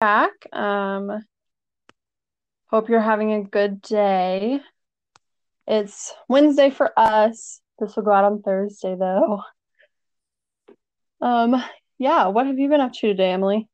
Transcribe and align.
back. 0.00 0.30
Um, 0.52 1.24
hope 2.66 2.88
you're 2.88 3.00
having 3.00 3.32
a 3.32 3.42
good 3.42 3.80
day. 3.82 4.60
It's 5.66 6.14
Wednesday 6.28 6.70
for 6.70 6.92
us. 6.98 7.60
This 7.78 7.96
will 7.96 8.04
go 8.04 8.12
out 8.12 8.24
on 8.24 8.42
Thursday 8.42 8.96
though. 8.98 9.42
Um, 11.20 11.62
yeah, 11.98 12.28
what 12.28 12.46
have 12.46 12.58
you 12.58 12.68
been 12.68 12.80
up 12.80 12.92
to 12.94 13.08
today, 13.08 13.32
Emily? 13.32 13.68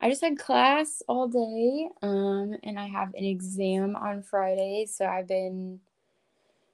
I 0.00 0.10
just 0.10 0.22
had 0.22 0.38
class 0.38 1.02
all 1.08 1.26
day, 1.26 1.88
um, 2.02 2.54
and 2.62 2.78
I 2.78 2.86
have 2.86 3.08
an 3.14 3.24
exam 3.24 3.96
on 3.96 4.22
Friday, 4.22 4.86
so 4.88 5.04
I've 5.04 5.26
been 5.26 5.80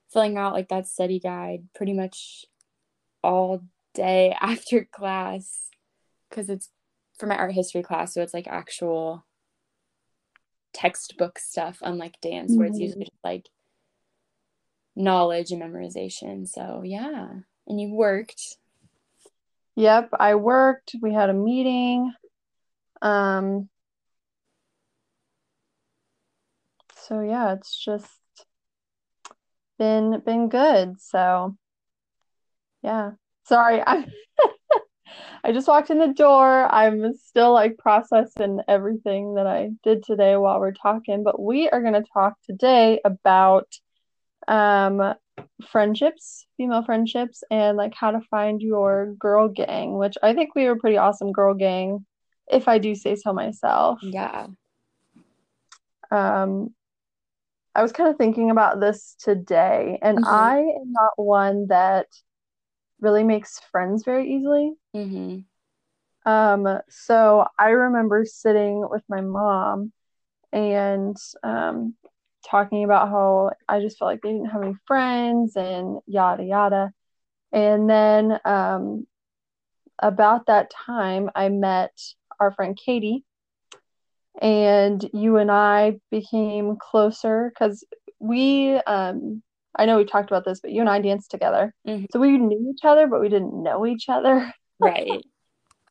filling 0.09 0.37
out 0.37 0.53
like 0.53 0.69
that 0.69 0.87
study 0.87 1.19
guide 1.19 1.63
pretty 1.73 1.93
much 1.93 2.45
all 3.23 3.63
day 3.95 4.35
after 4.41 4.85
class 4.85 5.69
because 6.29 6.49
it's 6.49 6.69
for 7.17 7.27
my 7.27 7.37
art 7.37 7.53
history 7.53 7.83
class, 7.83 8.13
so 8.13 8.21
it's 8.21 8.33
like 8.33 8.47
actual 8.47 9.25
textbook 10.73 11.39
stuff, 11.39 11.79
unlike 11.81 12.19
dance, 12.21 12.51
mm-hmm. 12.51 12.59
where 12.59 12.67
it's 12.67 12.79
usually 12.79 13.05
just 13.05 13.23
like 13.23 13.49
knowledge 14.95 15.51
and 15.51 15.61
memorization. 15.61 16.47
So 16.47 16.81
yeah. 16.83 17.27
And 17.67 17.81
you 17.81 17.93
worked. 17.93 18.57
Yep, 19.75 20.09
I 20.19 20.35
worked. 20.35 20.95
We 21.01 21.13
had 21.13 21.29
a 21.29 21.33
meeting. 21.33 22.13
Um 23.01 23.69
so 27.07 27.21
yeah, 27.21 27.53
it's 27.53 27.77
just 27.83 28.09
been 29.77 30.21
been 30.25 30.49
good. 30.49 30.99
So 31.01 31.55
yeah. 32.81 33.11
Sorry, 33.45 33.81
I 33.85 34.05
I 35.43 35.51
just 35.51 35.67
walked 35.67 35.89
in 35.89 35.99
the 35.99 36.13
door. 36.13 36.67
I'm 36.73 37.13
still 37.13 37.53
like 37.53 37.77
processing 37.77 38.61
everything 38.67 39.35
that 39.35 39.45
I 39.45 39.69
did 39.83 40.03
today 40.03 40.35
while 40.37 40.59
we're 40.59 40.73
talking, 40.73 41.23
but 41.23 41.39
we 41.39 41.69
are 41.69 41.81
going 41.81 41.93
to 41.93 42.03
talk 42.13 42.37
today 42.41 42.99
about 43.05 43.67
um 44.47 45.13
friendships, 45.67 46.45
female 46.57 46.83
friendships 46.83 47.43
and 47.51 47.77
like 47.77 47.93
how 47.95 48.11
to 48.11 48.21
find 48.31 48.61
your 48.61 49.13
girl 49.19 49.47
gang, 49.47 49.97
which 49.97 50.15
I 50.23 50.33
think 50.33 50.55
we 50.55 50.65
were 50.65 50.77
pretty 50.77 50.97
awesome 50.97 51.31
girl 51.31 51.53
gang 51.53 52.05
if 52.47 52.67
I 52.67 52.77
do 52.77 52.95
say 52.95 53.15
so 53.15 53.33
myself. 53.33 53.99
Yeah. 54.01 54.47
Um 56.11 56.73
I 57.73 57.81
was 57.81 57.91
kind 57.91 58.09
of 58.09 58.17
thinking 58.17 58.51
about 58.51 58.79
this 58.79 59.15
today 59.19 59.99
and 60.01 60.17
mm-hmm. 60.17 60.33
I 60.33 60.57
am 60.59 60.91
not 60.91 61.11
one 61.17 61.67
that 61.67 62.07
really 63.01 63.23
makes 63.23 63.59
friends 63.71 64.03
very 64.05 64.33
easily. 64.33 64.73
Mm-hmm. 64.95 66.29
Um, 66.29 66.79
so 66.89 67.45
I 67.59 67.69
remember 67.69 68.25
sitting 68.25 68.87
with 68.89 69.03
my 69.07 69.21
mom 69.21 69.91
and 70.51 71.17
um, 71.43 71.95
talking 72.49 72.83
about 72.83 73.09
how 73.09 73.51
I 73.67 73.79
just 73.79 73.99
felt 73.99 74.09
like 74.11 74.21
they 74.21 74.31
didn't 74.31 74.49
have 74.49 74.63
any 74.63 74.75
friends 74.87 75.55
and 75.55 75.99
yada 76.07 76.43
yada. 76.43 76.91
And 77.51 77.89
then 77.89 78.39
um, 78.45 79.05
about 79.99 80.47
that 80.47 80.71
time, 80.85 81.29
I 81.35 81.49
met 81.49 81.91
our 82.39 82.51
friend 82.51 82.77
Katie, 82.83 83.23
and 84.41 85.07
you 85.13 85.37
and 85.37 85.51
I 85.51 85.99
became 86.11 86.75
closer 86.77 87.51
because 87.53 87.85
we 88.19 88.75
um, 88.75 89.43
I 89.77 89.85
know 89.85 89.97
we 89.97 90.05
talked 90.05 90.29
about 90.29 90.45
this, 90.45 90.59
but 90.61 90.71
you 90.71 90.81
and 90.81 90.89
I 90.89 90.99
danced 90.99 91.31
together. 91.31 91.73
Mm-hmm. 91.87 92.05
So 92.11 92.19
we 92.19 92.37
knew 92.37 92.73
each 92.73 92.83
other, 92.83 93.07
but 93.07 93.21
we 93.21 93.29
didn't 93.29 93.61
know 93.61 93.85
each 93.85 94.09
other. 94.09 94.51
Right. 94.79 95.23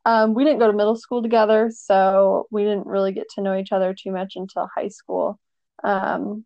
um, 0.04 0.34
we 0.34 0.44
didn't 0.44 0.58
go 0.58 0.66
to 0.66 0.76
middle 0.76 0.96
school 0.96 1.22
together, 1.22 1.70
so 1.74 2.46
we 2.50 2.62
didn't 2.62 2.86
really 2.86 3.12
get 3.12 3.28
to 3.34 3.42
know 3.42 3.56
each 3.56 3.72
other 3.72 3.94
too 3.94 4.12
much 4.12 4.34
until 4.36 4.68
high 4.74 4.88
school. 4.88 5.38
Um, 5.82 6.44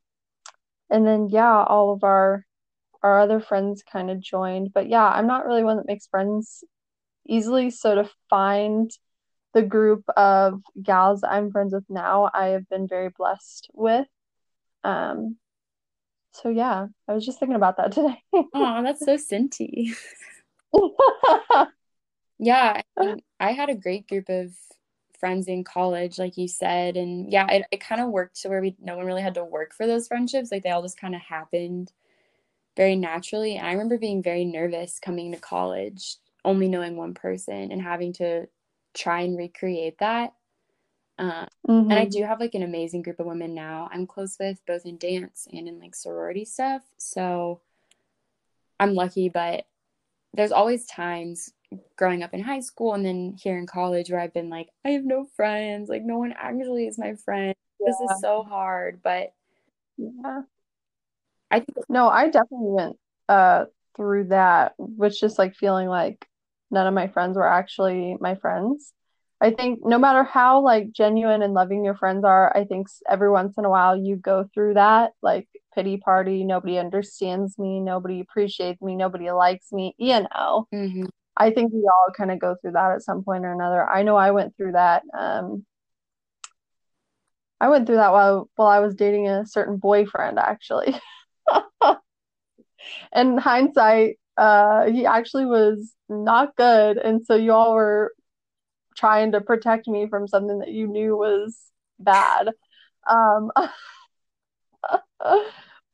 and 0.91 1.07
then 1.07 1.29
yeah, 1.29 1.65
all 1.65 1.93
of 1.93 2.05
our 2.05 2.45
our 3.03 3.21
other 3.21 3.41
friends 3.41 3.83
kind 3.83 4.11
of 4.11 4.21
joined. 4.21 4.73
But 4.73 4.89
yeah, 4.89 5.07
I'm 5.07 5.27
not 5.27 5.47
really 5.47 5.65
one 5.65 5.77
that 5.77 5.87
makes 5.87 6.07
friends 6.07 6.65
easily. 7.27 7.71
So 7.71 7.95
to 7.97 8.11
find 8.29 8.91
the 9.55 9.63
group 9.63 10.05
of 10.17 10.63
gals 10.83 11.23
I'm 11.23 11.51
friends 11.51 11.73
with 11.75 11.85
now, 11.89 12.31
I 12.33 12.49
have 12.49 12.69
been 12.69 12.89
very 12.89 13.11
blessed 13.17 13.69
with. 13.73 14.07
Um, 14.85 15.37
so 16.33 16.49
yeah, 16.49 16.87
I 17.07 17.13
was 17.13 17.25
just 17.25 17.39
thinking 17.39 17.57
about 17.57 17.77
that 17.79 17.93
today. 17.93 18.23
oh, 18.33 18.83
that's 18.83 19.05
so 19.05 19.17
Cinty. 19.33 19.97
yeah, 22.39 22.83
I, 22.99 23.05
mean, 23.05 23.23
I, 23.41 23.53
had 23.53 23.71
a 23.71 23.75
great 23.75 24.09
group 24.09 24.29
of 24.29 24.53
friends 25.19 25.49
in 25.49 25.65
college, 25.65 26.19
like 26.19 26.37
you 26.37 26.49
said, 26.49 26.97
and 26.97 27.31
yeah, 27.33 27.47
it, 27.51 27.67
it 27.71 27.81
kind 27.81 28.01
of 28.01 28.09
worked 28.09 28.43
to 28.43 28.49
where 28.49 28.61
we 28.61 28.77
no 28.81 28.97
one 28.97 29.07
really 29.07 29.23
had 29.23 29.35
to 29.35 29.45
work 29.45 29.75
for 29.75 29.87
those 29.87 30.09
friendships. 30.09 30.51
Like 30.51 30.63
they 30.63 30.71
all 30.71 30.83
just 30.83 31.01
kind 31.01 31.15
of 31.15 31.21
happened 31.21 31.93
very 32.77 32.97
naturally. 32.97 33.57
And 33.57 33.67
I 33.67 33.73
remember 33.73 33.99
being 33.99 34.23
very 34.23 34.45
nervous 34.45 35.01
coming 35.01 35.33
to 35.33 35.39
college, 35.39 36.17
only 36.45 36.69
knowing 36.69 36.97
one 36.97 37.15
person 37.15 37.73
and 37.73 37.83
having 37.83 38.13
to 38.15 38.47
try 38.95 39.23
and 39.23 39.37
recreate 39.37 39.99
that. 39.99 40.35
Uh, 41.19 41.47
mm-hmm. 41.69 41.91
And 41.91 41.93
I 41.93 42.03
mm-hmm. 42.03 42.11
do 42.11 42.25
have 42.25 42.39
like 42.39 42.55
an 42.55 42.63
amazing 42.63 43.03
group 43.03 43.19
of 43.19 43.27
women 43.27 43.55
now 43.55 43.89
I'm 43.93 44.07
close 44.07 44.37
with, 44.39 44.65
both 44.67 44.87
in 44.87 44.97
dance 44.97 45.49
and 45.53 45.67
in 45.67 45.81
like 45.81 45.97
sorority 45.97 46.45
stuff. 46.45 46.83
So 46.97 47.61
I'm 48.79 48.95
lucky, 48.95 49.29
but 49.29 49.67
there's 50.35 50.53
always 50.53 50.87
times 50.87 51.53
growing 51.97 52.23
up 52.23 52.33
in 52.33 52.43
high 52.43 52.61
school 52.61 52.95
and 52.95 53.05
then 53.05 53.37
here 53.41 53.59
in 53.59 53.67
college 53.67 54.11
where 54.11 54.21
I've 54.21 54.33
been 54.33 54.51
like, 54.51 54.69
I 54.85 54.91
have 54.91 55.05
no 55.05 55.27
friends. 55.37 55.89
Like, 55.89 56.03
no 56.03 56.19
one 56.19 56.35
actually 56.37 56.87
is 56.87 56.99
my 56.99 57.15
friend. 57.25 57.55
Yeah. 57.81 57.87
This 57.87 58.11
is 58.11 58.21
so 58.21 58.43
hard. 58.43 59.01
But 59.03 59.33
yeah, 59.97 60.43
I 61.51 61.61
think 61.61 61.79
no, 61.89 62.09
I 62.09 62.27
definitely 62.27 62.71
went 62.71 62.97
uh 63.29 63.67
through 63.97 64.25
that, 64.29 64.75
which 64.79 65.21
just 65.21 65.39
like 65.39 65.55
feeling 65.57 65.89
like 65.89 66.27
none 66.71 66.87
of 66.87 66.95
my 66.95 67.09
friends 67.09 67.37
were 67.37 67.47
actually 67.47 68.17
my 68.21 68.35
friends. 68.37 68.93
I 69.41 69.51
think 69.51 69.81
no 69.85 69.99
matter 69.99 70.25
how 70.25 70.61
like 70.61 70.93
genuine 70.93 71.43
and 71.43 71.55
loving 71.55 71.85
your 71.85 71.95
friends 71.95 72.25
are, 72.25 72.57
I 72.57 72.65
think 72.65 72.89
every 73.09 73.31
once 73.31 73.57
in 73.57 73.65
a 73.65 73.71
while 73.71 73.97
you 73.97 74.17
go 74.17 74.49
through 74.53 74.75
that 74.75 75.13
like 75.23 75.49
pity 75.79 75.97
party. 75.97 76.43
Nobody 76.43 76.77
understands 76.77 77.57
me. 77.57 77.79
Nobody 77.79 78.19
appreciates 78.19 78.83
me. 78.83 78.97
Nobody 78.97 79.31
likes 79.31 79.71
me. 79.71 79.95
You 79.97 80.23
know. 80.23 80.67
Mm-hmm. 80.75 81.05
I 81.37 81.53
think 81.53 81.73
we 81.73 81.83
all 81.83 82.13
kind 82.17 82.33
of 82.33 82.41
go 82.41 82.57
through 82.61 82.73
that 82.73 82.91
at 82.91 83.03
some 83.03 83.23
point 83.23 83.45
or 83.45 83.53
another. 83.53 83.89
I 83.89 84.03
know 84.03 84.17
I 84.17 84.33
went 84.33 84.57
through 84.57 84.73
that. 84.73 85.05
Um, 85.17 85.65
I 87.61 87.69
went 87.69 87.87
through 87.87 87.97
that 87.97 88.11
while 88.11 88.51
while 88.57 88.67
I 88.67 88.81
was 88.81 88.97
dating 88.97 89.29
a 89.29 89.47
certain 89.47 89.77
boyfriend, 89.77 90.41
actually. 90.41 90.97
and 93.13 93.39
hindsight, 93.39 94.19
uh, 94.37 94.87
he 94.87 95.07
actually 95.07 95.47
was 95.47 95.93
not 96.09 96.57
good, 96.57 96.99
and 96.99 97.25
so 97.25 97.37
you 97.37 97.53
all 97.53 97.75
were 97.75 98.13
trying 98.97 99.31
to 99.33 99.41
protect 99.41 99.87
me 99.87 100.09
from 100.09 100.27
something 100.27 100.59
that 100.59 100.73
you 100.73 100.89
knew 100.89 101.17
was 101.17 101.57
bad. 102.01 102.49
Um, 103.09 103.53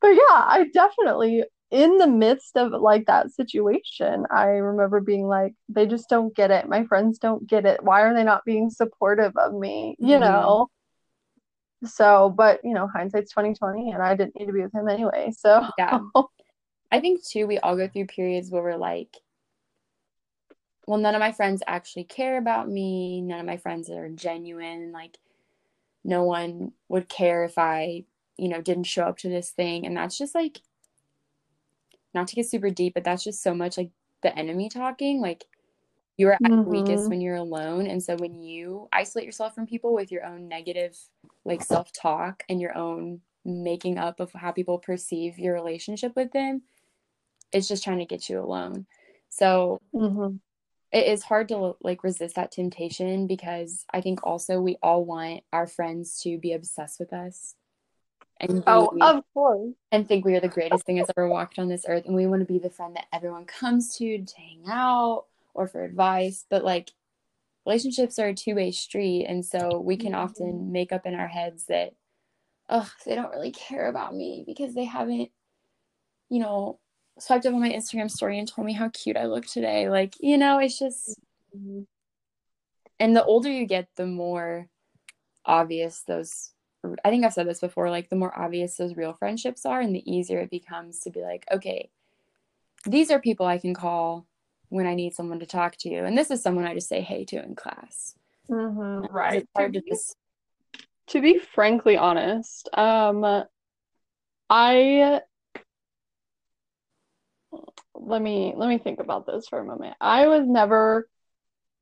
but 0.05 0.13
yeah, 0.13 0.43
I 0.45 0.69
definitely 0.71 1.43
in 1.71 1.97
the 1.97 2.05
midst 2.05 2.55
of 2.57 2.79
like 2.79 3.07
that 3.07 3.31
situation, 3.31 4.25
I 4.29 4.45
remember 4.45 5.01
being 5.01 5.27
like, 5.27 5.55
they 5.67 5.87
just 5.87 6.09
don't 6.09 6.35
get 6.35 6.51
it. 6.51 6.69
My 6.69 6.85
friends 6.85 7.17
don't 7.17 7.47
get 7.47 7.65
it. 7.65 7.81
Why 7.81 8.01
are 8.01 8.13
they 8.13 8.23
not 8.23 8.45
being 8.45 8.69
supportive 8.69 9.33
of 9.35 9.55
me? 9.55 9.95
You 9.97 10.17
mm-hmm. 10.17 10.21
know. 10.21 10.67
So, 11.85 12.29
but 12.29 12.61
you 12.63 12.75
know, 12.75 12.87
hindsight's 12.87 13.31
twenty 13.31 13.55
twenty, 13.55 13.89
and 13.89 14.03
I 14.03 14.15
didn't 14.15 14.39
need 14.39 14.45
to 14.45 14.53
be 14.53 14.61
with 14.61 14.75
him 14.75 14.87
anyway. 14.87 15.31
So 15.35 15.65
yeah, 15.79 15.99
I 16.91 16.99
think 16.99 17.25
too, 17.25 17.47
we 17.47 17.57
all 17.57 17.75
go 17.75 17.87
through 17.87 18.05
periods 18.05 18.51
where 18.51 18.61
we're 18.61 18.77
like, 18.77 19.17
well, 20.85 20.99
none 20.99 21.15
of 21.15 21.19
my 21.19 21.31
friends 21.31 21.63
actually 21.65 22.03
care 22.03 22.37
about 22.37 22.69
me. 22.69 23.21
None 23.21 23.39
of 23.39 23.45
my 23.47 23.57
friends 23.57 23.89
are 23.89 24.07
genuine. 24.09 24.91
Like, 24.91 25.17
no 26.03 26.25
one 26.25 26.73
would 26.89 27.09
care 27.09 27.43
if 27.43 27.57
I, 27.57 28.05
you 28.37 28.49
know, 28.49 28.61
didn't 28.61 28.83
show 28.83 29.03
up 29.03 29.17
to 29.19 29.29
this 29.29 29.51
thing. 29.51 29.85
And 29.85 29.95
that's 29.95 30.17
just 30.17 30.35
like, 30.35 30.61
not 32.13 32.27
to 32.29 32.35
get 32.35 32.47
super 32.47 32.69
deep, 32.69 32.93
but 32.93 33.03
that's 33.03 33.23
just 33.23 33.43
so 33.43 33.53
much 33.53 33.77
like 33.77 33.91
the 34.21 34.35
enemy 34.37 34.69
talking. 34.69 35.21
Like, 35.21 35.45
you're 36.17 36.33
at 36.33 36.41
mm-hmm. 36.41 36.69
weakest 36.69 37.09
when 37.09 37.19
you're 37.19 37.35
alone. 37.35 37.87
And 37.87 38.01
so 38.01 38.15
when 38.15 38.41
you 38.41 38.87
isolate 38.93 39.25
yourself 39.25 39.53
from 39.53 39.67
people 39.67 39.93
with 39.93 40.11
your 40.11 40.25
own 40.25 40.47
negative, 40.47 40.97
like 41.43 41.61
self 41.61 41.91
talk 41.91 42.43
and 42.47 42.61
your 42.61 42.77
own 42.77 43.19
making 43.43 43.97
up 43.97 44.19
of 44.21 44.31
how 44.31 44.51
people 44.51 44.79
perceive 44.79 45.37
your 45.37 45.53
relationship 45.53 46.15
with 46.15 46.31
them, 46.31 46.61
it's 47.51 47.67
just 47.67 47.83
trying 47.83 47.99
to 47.99 48.05
get 48.05 48.29
you 48.29 48.39
alone. 48.39 48.85
So, 49.29 49.81
mm-hmm 49.93 50.37
it 50.95 51.07
is 51.07 51.23
hard 51.23 51.49
to 51.49 51.75
like 51.81 52.05
resist 52.05 52.35
that 52.35 52.53
temptation 52.53 53.27
because 53.27 53.85
I 53.93 53.99
think 53.99 54.25
also 54.25 54.61
we 54.61 54.77
all 54.81 55.03
want 55.03 55.43
our 55.51 55.67
friends 55.67 56.21
to 56.21 56.37
be 56.37 56.53
obsessed 56.53 57.01
with 57.01 57.11
us. 57.11 57.55
And 58.39 58.63
oh, 58.67 58.89
of 59.01 59.23
course. 59.33 59.73
And 59.91 60.07
think 60.07 60.25
we 60.25 60.35
are 60.35 60.41
the 60.41 60.47
greatest 60.47 60.85
thing 60.85 60.97
that's 60.97 61.11
ever 61.15 61.27
walked 61.29 61.57
on 61.57 61.69
this 61.69 61.85
earth. 61.87 62.05
And 62.05 62.15
we 62.15 62.27
want 62.27 62.41
to 62.41 62.51
be 62.51 62.59
the 62.59 62.69
friend 62.69 62.95
that 62.95 63.07
everyone 63.13 63.45
comes 63.45 63.95
to 63.97 64.23
to 64.23 64.35
hang 64.37 64.63
out 64.67 65.25
or 65.53 65.67
for 65.67 65.83
advice. 65.83 66.45
But 66.49 66.63
like 66.63 66.91
relationships 67.65 68.19
are 68.19 68.27
a 68.27 68.33
two-way 68.33 68.71
street 68.71 69.25
and 69.25 69.43
so 69.43 69.79
we 69.79 69.97
can 69.97 70.13
often 70.13 70.45
Mm-hmm. 70.53 70.71
make 70.71 70.91
up 70.91 71.05
in 71.07 71.15
our 71.15 71.27
heads 71.27 71.65
that 71.65 71.93
oh 72.69 72.87
they 73.05 73.15
don't 73.15 73.31
really 73.31 73.51
care 73.51 73.87
about 73.87 74.15
me 74.15 74.43
because 74.45 74.75
they 74.75 74.83
haven't 74.83 75.31
you 76.29 76.39
know 76.39 76.77
swiped 77.17 77.45
up 77.47 77.53
on 77.55 77.59
my 77.59 77.71
instagram 77.71 78.09
story 78.11 78.37
and 78.37 78.47
told 78.47 78.67
me 78.67 78.73
how 78.73 78.87
cute 78.89 79.17
i 79.17 79.25
look 79.25 79.47
today 79.47 79.89
like 79.89 80.13
you 80.19 80.37
know 80.37 80.59
it's 80.59 80.77
just 80.77 81.19
Mhm. 81.57 81.87
and 82.99 83.15
the 83.15 83.23
older 83.23 83.49
you 83.49 83.65
get 83.65 83.87
the 83.95 84.05
more 84.05 84.67
obvious 85.43 86.03
those 86.03 86.51
i 87.03 87.09
think 87.09 87.23
i've 87.25 87.33
said 87.33 87.47
this 87.47 87.59
before 87.59 87.89
like 87.89 88.09
the 88.09 88.15
more 88.15 88.37
obvious 88.37 88.75
those 88.77 88.95
real 88.95 89.13
friendships 89.13 89.65
are 89.65 89.79
and 89.81 89.95
the 89.95 90.09
easier 90.11 90.39
it 90.39 90.49
becomes 90.49 90.99
to 90.99 91.09
be 91.09 91.21
like 91.21 91.45
okay 91.51 91.89
these 92.85 93.09
are 93.11 93.19
people 93.19 93.45
i 93.45 93.57
can 93.57 93.73
call 93.73 94.25
when 94.69 94.85
i 94.87 94.93
need 94.95 95.13
someone 95.13 95.39
to 95.39 95.45
talk 95.45 95.75
to 95.77 95.89
and 95.95 96.17
this 96.17 96.31
is 96.31 96.41
someone 96.41 96.65
i 96.65 96.73
just 96.73 96.89
say 96.89 97.01
hey 97.01 97.23
to 97.25 97.41
in 97.43 97.55
class 97.55 98.15
Mhm, 98.49 99.01
'Cause 99.01 99.11
Right. 99.11 99.47
To 99.57 99.63
to 99.71 99.81
be, 99.81 99.89
just 99.89 100.15
to 101.07 101.21
be 101.21 101.39
frankly 101.39 101.97
honest, 101.97 102.69
um, 102.77 103.43
I 104.49 105.21
let 107.95 108.21
me 108.21 108.53
let 108.55 108.69
me 108.69 108.77
think 108.77 108.99
about 108.99 109.25
this 109.25 109.47
for 109.47 109.59
a 109.59 109.65
moment. 109.65 109.95
I 109.99 110.27
was 110.27 110.45
never 110.47 111.07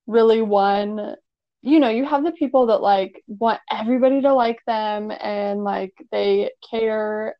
really 0.07 0.41
one, 0.41 1.15
you 1.63 1.79
know, 1.81 1.89
you 1.89 2.05
have 2.05 2.25
the 2.25 2.33
people 2.33 2.67
that 2.67 2.81
like 2.83 3.23
want 3.27 3.61
everybody 3.71 4.21
to 4.23 4.33
like 4.35 4.59
them 4.67 5.11
and 5.11 5.63
like 5.65 5.93
they 6.11 6.51
care 6.69 7.37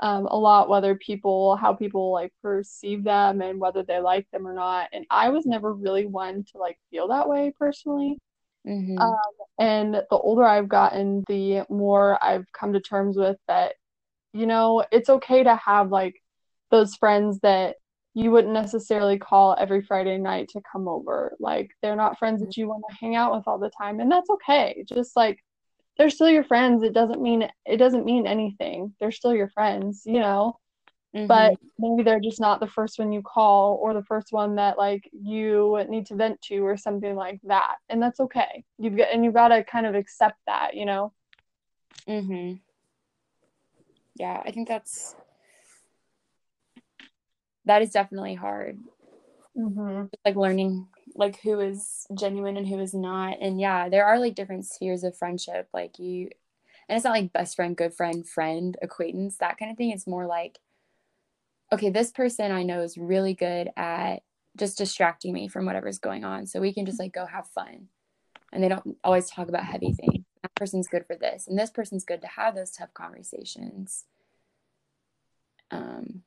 um, 0.00 0.26
a 0.26 0.36
lot 0.38 0.68
whether 0.68 0.96
people 0.96 1.56
how 1.56 1.74
people 1.74 2.12
like 2.12 2.32
perceive 2.42 3.04
them 3.04 3.42
and 3.42 3.60
whether 3.60 3.82
they 3.84 4.00
like 4.00 4.28
them 4.32 4.46
or 4.46 4.54
not. 4.54 4.88
And 4.92 5.06
I 5.10 5.30
was 5.30 5.46
never 5.46 5.72
really 5.74 6.06
one 6.06 6.44
to 6.52 6.58
like 6.58 6.78
feel 6.90 7.08
that 7.08 7.28
way 7.28 7.54
personally. 7.58 8.18
hmm 8.64 8.98
Um, 9.00 9.12
and 9.58 9.94
the 9.94 10.06
older 10.10 10.44
I've 10.44 10.68
gotten, 10.68 11.24
the 11.28 11.64
more 11.70 12.22
I've 12.22 12.46
come 12.52 12.72
to 12.74 12.80
terms 12.80 13.16
with 13.16 13.38
that, 13.48 13.74
you 14.34 14.46
know, 14.46 14.84
it's 14.92 15.10
okay 15.10 15.44
to 15.44 15.56
have 15.56 15.90
like 15.90 16.16
those 16.70 16.96
friends 16.96 17.40
that 17.40 17.76
you 18.14 18.30
wouldn't 18.30 18.52
necessarily 18.52 19.18
call 19.18 19.56
every 19.58 19.82
Friday 19.82 20.18
night 20.18 20.48
to 20.50 20.60
come 20.70 20.86
over. 20.88 21.34
Like 21.40 21.70
they're 21.82 21.96
not 21.96 22.18
friends 22.18 22.40
that 22.42 22.56
you 22.56 22.68
want 22.68 22.84
to 22.88 22.96
hang 22.96 23.16
out 23.16 23.32
with 23.34 23.44
all 23.46 23.58
the 23.58 23.70
time, 23.70 24.00
and 24.00 24.10
that's 24.10 24.30
okay. 24.30 24.84
Just 24.88 25.16
like 25.16 25.38
they're 25.98 26.10
still 26.10 26.28
your 26.28 26.44
friends. 26.44 26.82
It 26.82 26.92
doesn't 26.94 27.22
mean 27.22 27.48
it 27.66 27.76
doesn't 27.78 28.04
mean 28.04 28.26
anything. 28.26 28.94
They're 29.00 29.10
still 29.12 29.34
your 29.34 29.48
friends, 29.50 30.02
you 30.04 30.20
know. 30.20 30.58
hmm 31.14 31.26
But 31.26 31.54
maybe 31.78 32.02
they're 32.02 32.20
just 32.20 32.40
not 32.40 32.60
the 32.60 32.66
first 32.66 32.98
one 32.98 33.12
you 33.12 33.22
call 33.22 33.78
or 33.82 33.94
the 33.94 34.04
first 34.04 34.28
one 34.32 34.56
that 34.56 34.78
like 34.78 35.08
you 35.12 35.82
need 35.88 36.06
to 36.06 36.14
vent 36.16 36.40
to 36.42 36.58
or 36.66 36.76
something 36.76 37.14
like 37.16 37.40
that. 37.44 37.76
And 37.88 38.02
that's 38.02 38.20
okay. 38.20 38.64
You've 38.78 38.96
got 38.96 39.08
and 39.12 39.24
you've 39.24 39.34
got 39.34 39.48
to 39.48 39.64
kind 39.64 39.86
of 39.86 39.94
accept 39.94 40.38
that, 40.46 40.74
you 40.74 40.86
know. 40.86 41.12
hmm 42.06 42.54
yeah 44.16 44.42
i 44.44 44.50
think 44.50 44.68
that's 44.68 45.16
that 47.64 47.82
is 47.82 47.90
definitely 47.90 48.34
hard. 48.34 48.78
Mm-hmm. 49.54 50.04
like 50.24 50.34
learning 50.34 50.88
like 51.14 51.38
who 51.42 51.60
is 51.60 52.06
genuine 52.14 52.56
and 52.56 52.66
who 52.66 52.78
is 52.78 52.94
not. 52.94 53.36
And 53.40 53.60
yeah 53.60 53.88
there 53.88 54.06
are 54.06 54.18
like 54.18 54.34
different 54.34 54.64
spheres 54.64 55.04
of 55.04 55.16
friendship. 55.16 55.68
Like 55.74 55.98
you 55.98 56.30
and 56.88 56.96
it's 56.96 57.04
not 57.04 57.12
like 57.12 57.32
best 57.32 57.56
friend 57.56 57.76
good 57.76 57.92
friend 57.92 58.26
friend 58.26 58.76
acquaintance 58.80 59.36
that 59.38 59.58
kind 59.58 59.70
of 59.70 59.76
thing. 59.76 59.90
It's 59.90 60.06
more 60.06 60.26
like 60.26 60.58
okay 61.72 61.88
this 61.88 62.10
person 62.10 62.52
i 62.52 62.62
know 62.62 62.82
is 62.82 62.98
really 62.98 63.32
good 63.32 63.70
at 63.78 64.22
just 64.56 64.78
distracting 64.78 65.32
me 65.32 65.48
from 65.48 65.64
whatever's 65.64 65.98
going 65.98 66.24
on. 66.24 66.46
So 66.46 66.60
we 66.60 66.72
can 66.72 66.86
just 66.86 66.98
like 66.98 67.12
go 67.12 67.26
have 67.26 67.48
fun. 67.48 67.88
And 68.52 68.62
they 68.62 68.68
don't 68.68 68.96
always 69.02 69.30
talk 69.30 69.48
about 69.48 69.64
heavy 69.64 69.92
things. 69.92 70.24
That 70.42 70.54
person's 70.54 70.88
good 70.88 71.06
for 71.06 71.16
this. 71.16 71.48
And 71.48 71.58
this 71.58 71.70
person's 71.70 72.04
good 72.04 72.20
to 72.20 72.26
have 72.26 72.54
those 72.54 72.70
tough 72.70 72.92
conversations. 72.92 74.04
Um 75.70 76.22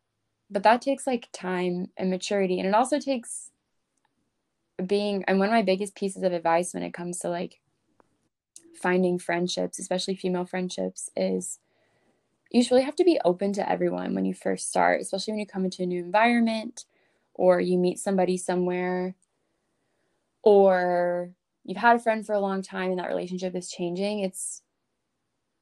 but 0.55 0.63
that 0.63 0.81
takes 0.81 1.05
like 1.05 1.27
time 1.33 1.89
and 1.97 2.09
maturity 2.09 2.59
and 2.59 2.67
it 2.69 2.73
also 2.73 2.97
takes 2.97 3.51
being 4.87 5.21
and 5.27 5.37
one 5.37 5.49
of 5.49 5.53
my 5.53 5.61
biggest 5.61 5.95
pieces 5.95 6.23
of 6.23 6.31
advice 6.31 6.73
when 6.73 6.81
it 6.81 6.93
comes 6.93 7.19
to 7.19 7.27
like 7.27 7.59
finding 8.81 9.19
friendships 9.19 9.79
especially 9.79 10.15
female 10.15 10.45
friendships 10.45 11.09
is 11.13 11.59
you 12.51 12.63
really 12.71 12.83
have 12.83 12.95
to 12.95 13.03
be 13.03 13.19
open 13.25 13.51
to 13.51 13.69
everyone 13.69 14.15
when 14.15 14.23
you 14.23 14.33
first 14.33 14.69
start 14.69 15.01
especially 15.01 15.33
when 15.33 15.41
you 15.41 15.45
come 15.45 15.65
into 15.65 15.83
a 15.83 15.85
new 15.85 16.01
environment 16.01 16.85
or 17.33 17.59
you 17.59 17.77
meet 17.77 17.99
somebody 17.99 18.37
somewhere 18.37 19.13
or 20.41 21.31
you've 21.65 21.79
had 21.79 21.97
a 21.97 21.99
friend 21.99 22.25
for 22.25 22.31
a 22.31 22.39
long 22.39 22.61
time 22.61 22.91
and 22.91 22.99
that 22.99 23.09
relationship 23.09 23.53
is 23.57 23.69
changing 23.69 24.19
it's 24.19 24.61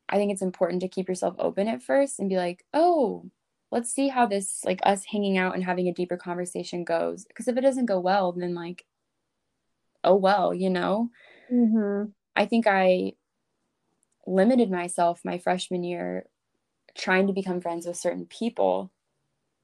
i 0.07 0.17
think 0.17 0.31
it's 0.31 0.43
important 0.43 0.81
to 0.81 0.87
keep 0.87 1.09
yourself 1.09 1.33
open 1.39 1.67
at 1.67 1.81
first 1.81 2.19
and 2.19 2.29
be 2.29 2.37
like 2.37 2.63
oh 2.75 3.25
let's 3.73 3.91
see 3.91 4.07
how 4.07 4.25
this 4.25 4.61
like 4.65 4.79
us 4.83 5.03
hanging 5.05 5.37
out 5.37 5.55
and 5.55 5.63
having 5.63 5.87
a 5.87 5.93
deeper 5.93 6.15
conversation 6.15 6.83
goes. 6.83 7.25
Because 7.25 7.47
if 7.47 7.57
it 7.57 7.61
doesn't 7.61 7.87
go 7.87 7.99
well 7.99 8.31
then 8.31 8.53
like 8.53 8.85
oh 10.03 10.15
well 10.15 10.53
you 10.53 10.69
know? 10.69 11.09
Mm-hmm. 11.51 12.09
i 12.35 12.45
think 12.45 12.65
i 12.67 13.13
limited 14.25 14.71
myself 14.71 15.19
my 15.25 15.37
freshman 15.37 15.83
year 15.83 16.25
trying 16.95 17.27
to 17.27 17.33
become 17.33 17.59
friends 17.59 17.85
with 17.85 17.97
certain 17.97 18.25
people 18.25 18.91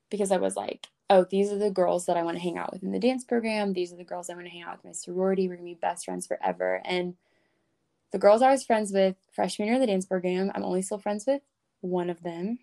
because 0.09 0.31
i 0.31 0.37
was 0.37 0.57
like 0.57 0.87
oh 1.09 1.25
these 1.31 1.51
are 1.51 1.57
the 1.57 1.71
girls 1.71 2.05
that 2.05 2.17
i 2.17 2.23
want 2.23 2.35
to 2.35 2.43
hang 2.43 2.57
out 2.57 2.73
with 2.73 2.83
in 2.83 2.91
the 2.91 2.99
dance 2.99 3.23
program. 3.23 3.73
These 3.73 3.93
are 3.93 3.97
the 3.97 4.03
girls 4.03 4.29
i 4.29 4.33
want 4.33 4.45
to 4.45 4.51
hang 4.51 4.63
out 4.63 4.77
with 4.77 4.85
my 4.85 4.91
sorority. 4.91 5.47
We're 5.47 5.55
going 5.55 5.69
to 5.69 5.75
be 5.75 5.79
best 5.79 6.05
friends 6.05 6.27
forever. 6.27 6.81
And 6.83 7.15
the 8.11 8.19
girls 8.19 8.41
i 8.41 8.51
was 8.51 8.65
friends 8.65 8.91
with 8.91 9.15
freshman 9.31 9.67
year 9.67 9.75
in 9.75 9.81
the 9.81 9.87
dance 9.87 10.05
program 10.05 10.51
i'm 10.55 10.63
only 10.63 10.81
still 10.81 10.97
friends 10.97 11.25
with 11.27 11.41
one 11.81 12.09
of 12.09 12.21
them 12.23 12.59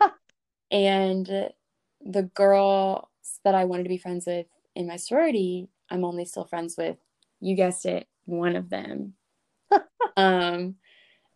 and 0.74 1.50
the 2.04 2.22
girls 2.34 3.06
that 3.44 3.54
I 3.54 3.64
wanted 3.64 3.84
to 3.84 3.88
be 3.88 3.96
friends 3.96 4.26
with 4.26 4.46
in 4.74 4.88
my 4.88 4.96
sorority, 4.96 5.68
I'm 5.88 6.04
only 6.04 6.24
still 6.24 6.44
friends 6.44 6.74
with, 6.76 6.96
you 7.40 7.54
guessed 7.54 7.86
it, 7.86 8.08
one 8.24 8.56
of 8.56 8.70
them. 8.70 9.14
um, 10.16 10.74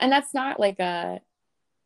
and 0.00 0.10
that's 0.12 0.34
not 0.34 0.58
like 0.58 0.80
a, 0.80 1.20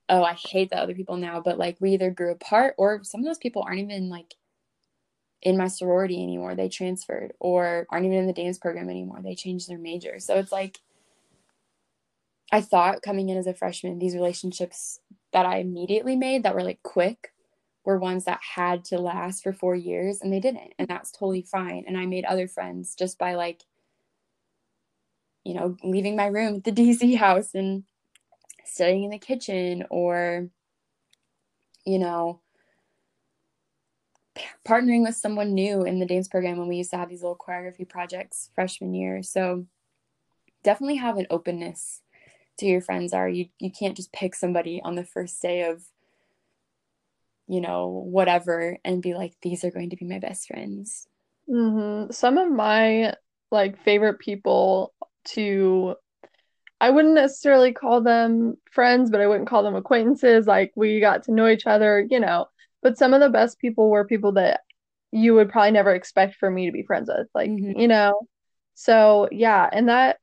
oh, 0.08 0.24
I 0.24 0.32
hate 0.32 0.70
the 0.70 0.78
other 0.78 0.94
people 0.94 1.18
now, 1.18 1.42
but 1.42 1.58
like 1.58 1.76
we 1.78 1.92
either 1.92 2.10
grew 2.10 2.32
apart 2.32 2.74
or 2.78 3.04
some 3.04 3.20
of 3.20 3.26
those 3.26 3.38
people 3.38 3.62
aren't 3.62 3.80
even 3.80 4.08
like 4.08 4.34
in 5.42 5.58
my 5.58 5.68
sorority 5.68 6.22
anymore. 6.22 6.54
They 6.54 6.70
transferred 6.70 7.34
or 7.38 7.86
aren't 7.90 8.06
even 8.06 8.16
in 8.16 8.26
the 8.26 8.32
dance 8.32 8.56
program 8.56 8.88
anymore. 8.88 9.20
They 9.22 9.34
changed 9.34 9.68
their 9.68 9.78
major. 9.78 10.18
So 10.20 10.38
it's 10.38 10.52
like, 10.52 10.78
I 12.50 12.62
thought 12.62 13.02
coming 13.02 13.28
in 13.28 13.36
as 13.36 13.46
a 13.46 13.54
freshman, 13.54 13.98
these 13.98 14.14
relationships 14.14 15.00
that 15.34 15.44
I 15.44 15.58
immediately 15.58 16.16
made 16.16 16.44
that 16.44 16.54
were 16.54 16.62
like 16.62 16.82
quick 16.82 17.31
were 17.84 17.98
ones 17.98 18.24
that 18.24 18.40
had 18.42 18.84
to 18.84 18.98
last 18.98 19.42
for 19.42 19.52
four 19.52 19.74
years 19.74 20.20
and 20.20 20.32
they 20.32 20.40
didn't. 20.40 20.72
And 20.78 20.88
that's 20.88 21.10
totally 21.10 21.42
fine. 21.42 21.84
And 21.86 21.98
I 21.98 22.06
made 22.06 22.24
other 22.24 22.46
friends 22.46 22.94
just 22.94 23.18
by 23.18 23.34
like, 23.34 23.62
you 25.44 25.54
know, 25.54 25.76
leaving 25.82 26.16
my 26.16 26.26
room 26.26 26.56
at 26.56 26.64
the 26.64 26.72
DZ 26.82 27.16
house 27.16 27.54
and 27.54 27.84
studying 28.64 29.04
in 29.04 29.10
the 29.10 29.18
kitchen 29.18 29.84
or, 29.90 30.48
you 31.84 31.98
know, 31.98 32.40
partnering 34.66 35.02
with 35.02 35.16
someone 35.16 35.52
new 35.52 35.82
in 35.82 35.98
the 35.98 36.06
dance 36.06 36.28
program 36.28 36.58
when 36.58 36.68
we 36.68 36.76
used 36.76 36.90
to 36.90 36.96
have 36.96 37.08
these 37.08 37.22
little 37.22 37.36
choreography 37.36 37.86
projects 37.86 38.50
freshman 38.54 38.94
year. 38.94 39.22
So 39.22 39.66
definitely 40.62 40.96
have 40.96 41.18
an 41.18 41.26
openness 41.30 42.00
to 42.58 42.66
your 42.66 42.80
friends 42.80 43.12
are. 43.12 43.28
You 43.28 43.46
you 43.58 43.70
can't 43.70 43.96
just 43.96 44.12
pick 44.12 44.34
somebody 44.34 44.80
on 44.82 44.94
the 44.94 45.04
first 45.04 45.40
day 45.42 45.68
of 45.68 45.82
you 47.52 47.60
know 47.60 47.88
whatever 47.88 48.78
and 48.84 49.02
be 49.02 49.12
like 49.14 49.34
these 49.42 49.62
are 49.64 49.70
going 49.70 49.90
to 49.90 49.96
be 49.96 50.06
my 50.06 50.18
best 50.18 50.48
friends. 50.48 51.06
Mm-hmm. 51.50 52.10
Some 52.10 52.38
of 52.38 52.50
my 52.50 53.14
like 53.50 53.78
favorite 53.84 54.18
people 54.18 54.94
to 55.34 55.94
I 56.80 56.90
wouldn't 56.90 57.14
necessarily 57.14 57.72
call 57.72 58.00
them 58.00 58.56
friends, 58.72 59.10
but 59.10 59.20
I 59.20 59.26
wouldn't 59.28 59.48
call 59.48 59.62
them 59.62 59.76
acquaintances. 59.76 60.46
Like 60.46 60.72
we 60.74 60.98
got 60.98 61.24
to 61.24 61.32
know 61.32 61.46
each 61.46 61.66
other, 61.66 62.06
you 62.10 62.18
know. 62.18 62.46
But 62.82 62.98
some 62.98 63.14
of 63.14 63.20
the 63.20 63.28
best 63.28 63.60
people 63.60 63.90
were 63.90 64.04
people 64.04 64.32
that 64.32 64.62
you 65.12 65.34
would 65.34 65.50
probably 65.50 65.72
never 65.72 65.94
expect 65.94 66.36
for 66.36 66.50
me 66.50 66.66
to 66.66 66.72
be 66.72 66.82
friends 66.84 67.08
with, 67.14 67.28
like, 67.34 67.50
Mhm. 67.50 67.78
you 67.78 67.86
know. 67.86 68.18
So 68.74 69.28
yeah, 69.30 69.68
and 69.72 69.88
that 69.90 70.18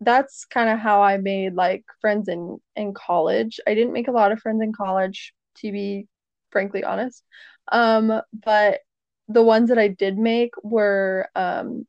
that's 0.00 0.44
kind 0.46 0.68
of 0.68 0.78
how 0.80 1.00
I 1.02 1.16
made 1.18 1.54
like 1.54 1.84
friends 2.00 2.28
in 2.28 2.58
in 2.76 2.92
college. 2.92 3.60
I 3.66 3.74
didn't 3.74 3.92
make 3.94 4.08
a 4.08 4.12
lot 4.12 4.32
of 4.32 4.40
friends 4.40 4.62
in 4.62 4.72
college, 4.72 5.32
to 5.58 5.70
be 5.72 6.08
frankly 6.52 6.84
honest. 6.84 7.22
Um, 7.70 8.20
but 8.32 8.80
the 9.28 9.42
ones 9.42 9.70
that 9.70 9.78
I 9.78 9.88
did 9.88 10.18
make 10.18 10.52
were 10.62 11.28
um 11.34 11.86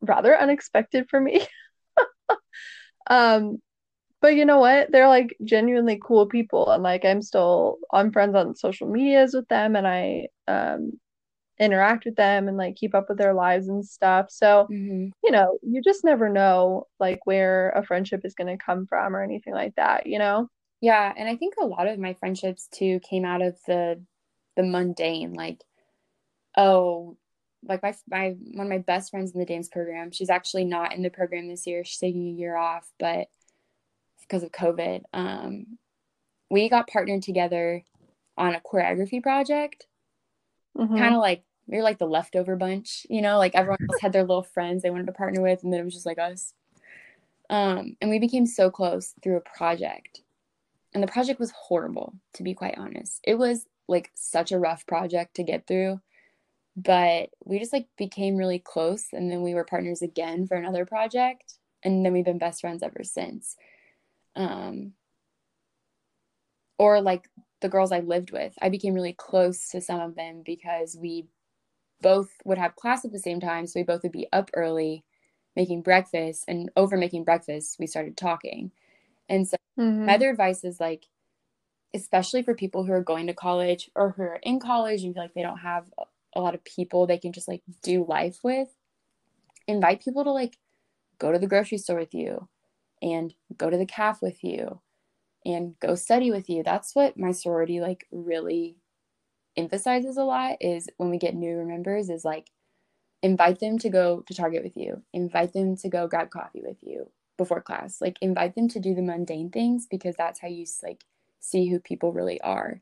rather 0.00 0.38
unexpected 0.38 1.08
for 1.08 1.20
me. 1.20 1.46
Um, 3.06 3.58
but 4.20 4.34
you 4.34 4.46
know 4.46 4.58
what? 4.58 4.90
They're 4.90 5.08
like 5.08 5.36
genuinely 5.44 6.00
cool 6.02 6.26
people 6.26 6.70
and 6.70 6.82
like 6.82 7.04
I'm 7.04 7.20
still 7.20 7.78
I'm 7.92 8.10
friends 8.12 8.34
on 8.34 8.56
social 8.56 8.88
medias 8.88 9.34
with 9.34 9.46
them 9.48 9.76
and 9.76 9.86
I 9.86 10.28
um 10.48 10.92
interact 11.60 12.04
with 12.04 12.16
them 12.16 12.48
and 12.48 12.56
like 12.56 12.74
keep 12.74 12.94
up 12.94 13.08
with 13.08 13.18
their 13.18 13.34
lives 13.34 13.68
and 13.68 13.84
stuff. 13.84 14.30
So, 14.30 14.66
mm-hmm. 14.70 15.08
you 15.22 15.30
know, 15.30 15.58
you 15.62 15.82
just 15.82 16.04
never 16.04 16.28
know 16.28 16.86
like 16.98 17.20
where 17.26 17.70
a 17.70 17.84
friendship 17.84 18.22
is 18.24 18.34
going 18.34 18.56
to 18.56 18.64
come 18.64 18.86
from 18.86 19.14
or 19.14 19.22
anything 19.22 19.52
like 19.52 19.74
that, 19.76 20.06
you 20.06 20.18
know? 20.18 20.48
Yeah, 20.80 21.12
and 21.16 21.28
I 21.28 21.36
think 21.36 21.54
a 21.60 21.66
lot 21.66 21.86
of 21.86 21.98
my 21.98 22.14
friendships 22.14 22.68
too 22.72 23.00
came 23.08 23.24
out 23.24 23.42
of 23.42 23.58
the 23.66 24.00
the 24.56 24.62
mundane 24.62 25.32
like 25.34 25.62
oh, 26.56 27.16
like 27.66 27.82
my 27.82 27.94
my 28.08 28.36
one 28.52 28.66
of 28.66 28.70
my 28.70 28.78
best 28.78 29.10
friends 29.10 29.32
in 29.32 29.40
the 29.40 29.46
dance 29.46 29.68
program, 29.68 30.12
she's 30.12 30.30
actually 30.30 30.64
not 30.64 30.94
in 30.94 31.02
the 31.02 31.10
program 31.10 31.48
this 31.48 31.66
year. 31.66 31.84
She's 31.84 31.98
taking 31.98 32.28
a 32.28 32.32
year 32.32 32.56
off, 32.56 32.90
but 32.98 33.28
because 34.20 34.42
of 34.42 34.52
COVID, 34.52 35.02
um 35.12 35.78
we 36.50 36.68
got 36.68 36.88
partnered 36.88 37.22
together 37.22 37.82
on 38.36 38.54
a 38.54 38.60
choreography 38.60 39.22
project 39.22 39.86
mm-hmm. 40.76 40.96
kind 40.96 41.14
of 41.14 41.20
like 41.20 41.42
we 41.66 41.78
are 41.78 41.82
like 41.82 41.98
the 41.98 42.06
leftover 42.06 42.56
bunch, 42.56 43.06
you 43.08 43.22
know, 43.22 43.38
like 43.38 43.54
everyone 43.54 43.78
else 43.88 44.00
had 44.00 44.12
their 44.12 44.22
little 44.22 44.42
friends 44.42 44.82
they 44.82 44.90
wanted 44.90 45.06
to 45.06 45.12
partner 45.12 45.40
with, 45.40 45.62
and 45.62 45.72
then 45.72 45.80
it 45.80 45.84
was 45.84 45.94
just 45.94 46.06
like 46.06 46.18
us. 46.18 46.52
Um, 47.48 47.96
and 48.00 48.10
we 48.10 48.18
became 48.18 48.46
so 48.46 48.70
close 48.70 49.14
through 49.22 49.36
a 49.36 49.40
project. 49.40 50.20
And 50.94 51.02
the 51.02 51.08
project 51.08 51.40
was 51.40 51.50
horrible, 51.50 52.14
to 52.34 52.44
be 52.44 52.54
quite 52.54 52.78
honest. 52.78 53.20
It 53.24 53.34
was 53.34 53.66
like 53.88 54.10
such 54.14 54.52
a 54.52 54.58
rough 54.58 54.86
project 54.86 55.34
to 55.36 55.42
get 55.42 55.66
through, 55.66 56.00
but 56.76 57.30
we 57.44 57.58
just 57.58 57.72
like 57.72 57.88
became 57.98 58.36
really 58.36 58.60
close. 58.60 59.06
And 59.12 59.30
then 59.30 59.42
we 59.42 59.54
were 59.54 59.64
partners 59.64 60.02
again 60.02 60.46
for 60.46 60.56
another 60.56 60.86
project. 60.86 61.54
And 61.82 62.04
then 62.04 62.12
we've 62.12 62.24
been 62.24 62.38
best 62.38 62.60
friends 62.60 62.82
ever 62.82 63.02
since. 63.02 63.56
Um, 64.36 64.92
or 66.78 67.00
like 67.00 67.28
the 67.60 67.68
girls 67.68 67.92
I 67.92 68.00
lived 68.00 68.30
with. 68.30 68.54
I 68.60 68.68
became 68.68 68.94
really 68.94 69.12
close 69.12 69.68
to 69.70 69.80
some 69.80 70.00
of 70.00 70.14
them 70.14 70.42
because 70.44 70.96
we 71.00 71.26
both 72.02 72.30
would 72.44 72.58
have 72.58 72.76
class 72.76 73.04
at 73.04 73.12
the 73.12 73.18
same 73.18 73.40
time. 73.40 73.66
So 73.66 73.80
we 73.80 73.84
both 73.84 74.02
would 74.02 74.12
be 74.12 74.28
up 74.32 74.50
early 74.54 75.04
making 75.56 75.82
breakfast. 75.82 76.44
And 76.46 76.70
over 76.76 76.96
making 76.96 77.24
breakfast, 77.24 77.76
we 77.78 77.86
started 77.86 78.16
talking. 78.16 78.70
And 79.28 79.48
so 79.48 79.56
mm-hmm. 79.78 80.06
my 80.06 80.14
other 80.14 80.30
advice 80.30 80.64
is 80.64 80.80
like, 80.80 81.06
especially 81.94 82.42
for 82.42 82.54
people 82.54 82.84
who 82.84 82.92
are 82.92 83.02
going 83.02 83.26
to 83.26 83.34
college 83.34 83.90
or 83.94 84.10
who 84.10 84.22
are 84.22 84.40
in 84.42 84.58
college 84.58 85.02
and 85.02 85.14
feel 85.14 85.22
like 85.22 85.34
they 85.34 85.42
don't 85.42 85.58
have 85.58 85.86
a 86.34 86.40
lot 86.40 86.54
of 86.54 86.64
people 86.64 87.06
they 87.06 87.18
can 87.18 87.32
just 87.32 87.48
like 87.48 87.62
do 87.82 88.04
life 88.04 88.38
with, 88.42 88.68
invite 89.66 90.04
people 90.04 90.24
to 90.24 90.32
like 90.32 90.58
go 91.18 91.32
to 91.32 91.38
the 91.38 91.46
grocery 91.46 91.78
store 91.78 91.98
with 91.98 92.14
you 92.14 92.48
and 93.00 93.34
go 93.56 93.70
to 93.70 93.76
the 93.76 93.86
calf 93.86 94.20
with 94.20 94.42
you 94.42 94.80
and 95.44 95.78
go 95.78 95.94
study 95.94 96.30
with 96.30 96.48
you. 96.48 96.62
That's 96.62 96.94
what 96.94 97.18
my 97.18 97.32
sorority 97.32 97.80
like 97.80 98.06
really 98.10 98.76
emphasizes 99.56 100.16
a 100.16 100.24
lot 100.24 100.56
is 100.60 100.88
when 100.96 101.10
we 101.10 101.18
get 101.18 101.34
new 101.34 101.64
members 101.64 102.10
is 102.10 102.24
like 102.24 102.50
invite 103.22 103.60
them 103.60 103.78
to 103.78 103.88
go 103.88 104.24
to 104.26 104.34
Target 104.34 104.64
with 104.64 104.76
you, 104.76 105.02
invite 105.12 105.52
them 105.52 105.76
to 105.76 105.88
go 105.88 106.08
grab 106.08 106.30
coffee 106.30 106.62
with 106.62 106.78
you 106.82 107.10
before 107.36 107.60
class. 107.60 108.00
Like 108.00 108.16
invite 108.20 108.54
them 108.54 108.68
to 108.68 108.80
do 108.80 108.94
the 108.94 109.02
mundane 109.02 109.50
things 109.50 109.86
because 109.90 110.14
that's 110.16 110.40
how 110.40 110.48
you 110.48 110.66
like 110.82 111.02
see 111.40 111.68
who 111.68 111.80
people 111.80 112.12
really 112.12 112.40
are. 112.40 112.80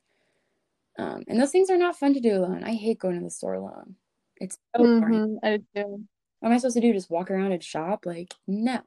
Um, 0.99 1.25
and 1.27 1.41
those 1.41 1.51
things 1.51 1.71
are 1.71 1.79
not 1.79 1.99
fun 1.99 2.15
to 2.15 2.21
do 2.21 2.37
alone. 2.37 2.65
I 2.65 2.75
hate 2.75 2.99
going 2.99 3.19
to 3.19 3.25
the 3.25 3.31
store 3.31 3.55
alone. 3.55 3.97
It's 4.37 4.59
so 4.77 4.83
mm-hmm, 4.83 5.37
I 5.43 5.59
do. 5.75 6.05
What 6.41 6.49
am 6.49 6.55
I 6.55 6.59
supposed 6.59 6.75
to 6.75 6.81
do? 6.81 6.93
Just 6.93 7.11
walk 7.11 7.31
around 7.31 7.53
and 7.53 7.63
shop? 7.63 8.05
Like, 8.05 8.35
no. 8.47 8.81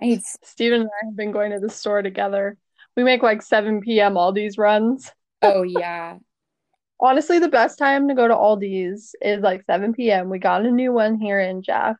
I 0.00 0.04
need 0.04 0.22
Steven 0.22 0.82
and 0.82 0.90
I 0.90 1.06
have 1.06 1.16
been 1.16 1.32
going 1.32 1.52
to 1.52 1.58
the 1.58 1.70
store 1.70 2.02
together 2.02 2.58
we 2.96 3.04
make 3.04 3.22
like 3.22 3.42
7 3.42 3.80
p.m. 3.82 4.14
Aldi's 4.14 4.58
runs. 4.58 5.12
Oh 5.42 5.62
yeah. 5.62 6.16
Honestly, 7.00 7.38
the 7.38 7.48
best 7.48 7.78
time 7.78 8.08
to 8.08 8.14
go 8.14 8.26
to 8.26 8.34
Aldi's 8.34 9.14
is 9.20 9.42
like 9.42 9.64
7 9.66 9.92
p.m. 9.92 10.30
We 10.30 10.38
got 10.38 10.64
a 10.64 10.70
new 10.70 10.92
one 10.92 11.20
here 11.20 11.38
in 11.38 11.62
Jeff. 11.62 11.96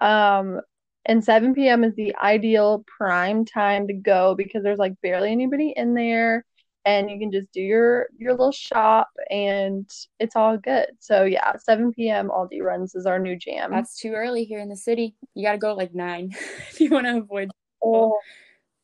Um, 0.00 0.62
and 1.06 1.24
7 1.24 1.54
p.m. 1.54 1.84
is 1.84 1.94
the 1.94 2.14
ideal 2.16 2.84
prime 2.86 3.44
time 3.44 3.86
to 3.88 3.92
go 3.92 4.34
because 4.34 4.62
there's 4.62 4.78
like 4.78 4.94
barely 5.02 5.32
anybody 5.32 5.72
in 5.76 5.94
there 5.94 6.44
and 6.84 7.10
you 7.10 7.18
can 7.18 7.30
just 7.30 7.50
do 7.52 7.60
your 7.60 8.08
your 8.18 8.32
little 8.32 8.52
shop 8.52 9.08
and 9.30 9.88
it's 10.18 10.36
all 10.36 10.56
good. 10.56 10.88
So 10.98 11.24
yeah, 11.24 11.56
7 11.56 11.92
p.m. 11.92 12.28
Aldi 12.28 12.60
runs 12.60 12.94
is 12.94 13.06
our 13.06 13.18
new 13.18 13.36
jam. 13.36 13.70
That's 13.70 13.98
too 13.98 14.12
early 14.12 14.44
here 14.44 14.58
in 14.58 14.68
the 14.68 14.76
city. 14.76 15.14
You 15.34 15.46
got 15.46 15.52
to 15.52 15.58
go 15.58 15.70
at 15.70 15.76
like 15.76 15.94
9 15.94 16.30
if 16.70 16.80
you 16.80 16.90
want 16.90 17.06
to 17.06 17.18
avoid. 17.18 17.50
Oh. 17.84 18.18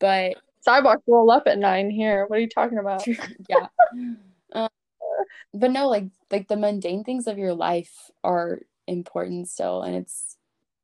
But 0.00 0.36
sidewalks 0.60 1.02
roll 1.06 1.30
up 1.30 1.46
at 1.46 1.58
nine 1.58 1.90
here. 1.90 2.26
What 2.26 2.38
are 2.38 2.42
you 2.42 2.48
talking 2.48 2.78
about? 2.78 3.06
yeah. 3.48 3.66
Um, 4.52 4.68
but 5.52 5.70
no, 5.70 5.88
like 5.88 6.04
like 6.30 6.48
the 6.48 6.56
mundane 6.56 7.04
things 7.04 7.26
of 7.26 7.38
your 7.38 7.54
life 7.54 8.10
are 8.22 8.60
important 8.86 9.48
still, 9.48 9.82
and 9.82 9.96
it's 9.96 10.37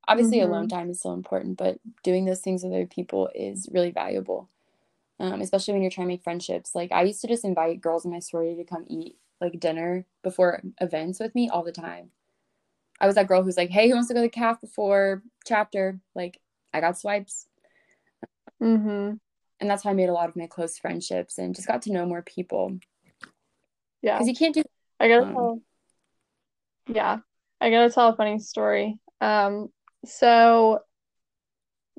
obviously 0.08 0.38
mm-hmm. 0.38 0.50
alone 0.50 0.68
time 0.68 0.90
is 0.90 1.00
still 1.00 1.14
important, 1.14 1.56
but 1.56 1.78
doing 2.02 2.24
those 2.24 2.40
things 2.40 2.62
with 2.62 2.72
other 2.72 2.86
people 2.86 3.30
is 3.34 3.68
really 3.72 3.90
valuable. 3.90 4.48
Um, 5.20 5.40
especially 5.40 5.74
when 5.74 5.82
you're 5.82 5.92
trying 5.92 6.08
to 6.08 6.12
make 6.12 6.24
friendships. 6.24 6.74
Like 6.74 6.90
I 6.90 7.02
used 7.02 7.20
to 7.20 7.28
just 7.28 7.44
invite 7.44 7.80
girls 7.80 8.04
in 8.04 8.10
my 8.10 8.18
sorority 8.18 8.56
to 8.56 8.68
come 8.68 8.84
eat 8.88 9.16
like 9.40 9.60
dinner 9.60 10.04
before 10.22 10.60
events 10.80 11.20
with 11.20 11.34
me 11.34 11.48
all 11.48 11.62
the 11.62 11.72
time. 11.72 12.10
I 13.00 13.06
was 13.06 13.14
that 13.14 13.28
girl 13.28 13.42
who's 13.42 13.56
like, 13.56 13.70
"Hey, 13.70 13.88
who 13.88 13.94
wants 13.94 14.08
to 14.08 14.14
go 14.14 14.20
to 14.20 14.26
the 14.26 14.28
calf 14.28 14.60
before 14.60 15.22
chapter?" 15.46 16.00
Like 16.14 16.40
I 16.72 16.80
got 16.80 16.98
swipes. 16.98 17.46
Mm-hmm 18.60 19.14
and 19.60 19.70
that's 19.70 19.82
how 19.82 19.90
I 19.90 19.94
made 19.94 20.08
a 20.08 20.12
lot 20.12 20.28
of 20.28 20.36
my 20.36 20.46
close 20.46 20.78
friendships 20.78 21.38
and 21.38 21.54
just 21.54 21.66
got 21.66 21.82
to 21.82 21.92
know 21.92 22.06
more 22.06 22.22
people. 22.22 22.78
Yeah, 24.02 24.18
because 24.18 24.28
you 24.28 24.34
can't 24.34 24.54
do. 24.54 24.62
I 25.00 25.08
gotta 25.08 25.26
um, 25.26 25.32
tell. 25.32 25.62
Yeah, 26.88 27.18
I 27.60 27.70
gotta 27.70 27.90
tell 27.90 28.08
a 28.08 28.16
funny 28.16 28.38
story. 28.40 28.98
Um, 29.20 29.70
so 30.06 30.80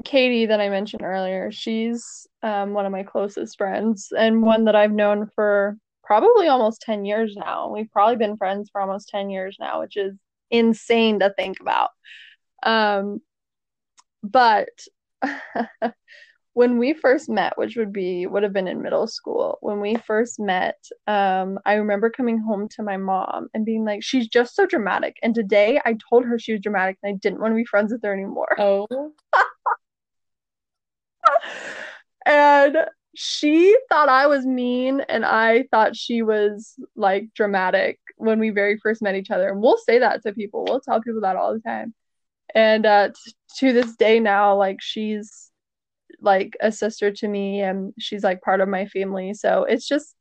Katie 0.04 0.48
that 0.48 0.60
I 0.60 0.70
mentioned 0.70 1.04
earlier, 1.04 1.52
she's 1.52 2.28
um 2.44 2.74
one 2.74 2.86
of 2.86 2.92
my 2.92 3.04
closest 3.04 3.58
friends 3.58 4.12
and 4.18 4.42
one 4.42 4.66
that 4.66 4.76
I've 4.76 4.92
known 4.92 5.30
for 5.36 5.78
probably 6.04 6.48
almost 6.48 6.82
10 6.82 7.06
years 7.06 7.36
now. 7.36 7.72
We've 7.74 7.92
probably 7.92 8.18
been 8.18 8.38
friends 8.38 8.70
for 8.72 8.82
almost 8.82 9.10
10 9.10 9.30
years 9.30 9.58
now, 9.60 9.82
which 9.82 9.98
is 9.98 10.16
insane 10.52 11.20
to 11.20 11.34
think 11.36 11.60
about. 11.60 11.90
Um, 12.64 13.22
but 14.24 14.70
when 16.56 16.78
we 16.78 16.94
first 16.94 17.28
met, 17.28 17.58
which 17.58 17.76
would 17.76 17.92
be 17.92 18.26
would 18.26 18.42
have 18.42 18.54
been 18.54 18.70
in 18.70 18.82
middle 18.82 19.08
school, 19.08 19.58
when 19.60 19.82
we 19.82 19.96
first 19.96 20.40
met, 20.40 20.82
um, 21.06 21.60
I 21.66 21.74
remember 21.74 22.10
coming 22.10 22.40
home 22.40 22.70
to 22.70 22.82
my 22.82 22.96
mom 22.96 23.50
and 23.54 23.66
being 23.66 23.84
like, 23.84 24.02
"She's 24.02 24.30
just 24.30 24.56
so 24.56 24.66
dramatic." 24.66 25.18
And 25.22 25.36
today, 25.36 25.82
I 25.86 25.98
told 26.10 26.24
her 26.24 26.40
she 26.40 26.54
was 26.54 26.62
dramatic, 26.62 26.98
and 27.04 27.14
I 27.14 27.18
didn't 27.18 27.42
want 27.42 27.52
to 27.52 27.58
be 27.58 27.66
friends 27.66 27.92
with 27.92 28.02
her 28.04 28.14
anymore. 28.14 28.56
Oh. 28.58 28.88
and 32.26 32.78
she 33.18 33.78
thought 33.90 34.08
I 34.08 34.28
was 34.28 34.46
mean, 34.46 35.02
and 35.10 35.26
I 35.26 35.64
thought 35.72 35.98
she 35.98 36.22
was 36.22 36.76
like 36.96 37.34
dramatic 37.36 38.00
when 38.16 38.40
we 38.40 38.52
very 38.52 38.78
first 38.78 39.02
met 39.02 39.16
each 39.16 39.30
other. 39.30 39.50
And 39.50 39.62
we'll 39.62 39.78
say 39.78 40.00
that 40.00 40.24
to 40.24 40.32
people. 40.32 40.64
We'll 40.66 40.80
tell 40.80 41.02
people 41.02 41.22
that 41.22 41.36
all 41.36 41.54
the 41.54 41.60
time. 41.60 41.94
And 42.54 42.86
uh, 42.86 43.10
t- 43.10 43.34
to 43.60 43.74
this 43.74 43.94
day 43.98 44.22
now, 44.22 44.56
like 44.56 44.82
she's 44.82 45.52
like 46.26 46.58
a 46.62 46.72
sister 46.72 47.12
to 47.12 47.28
me 47.28 47.62
and 47.62 47.94
she's 48.00 48.24
like 48.24 48.42
part 48.42 48.62
of 48.62 48.70
my 48.70 48.88
family. 48.88 49.34
So 49.34 49.64
it's 49.66 49.88
just 49.88 50.16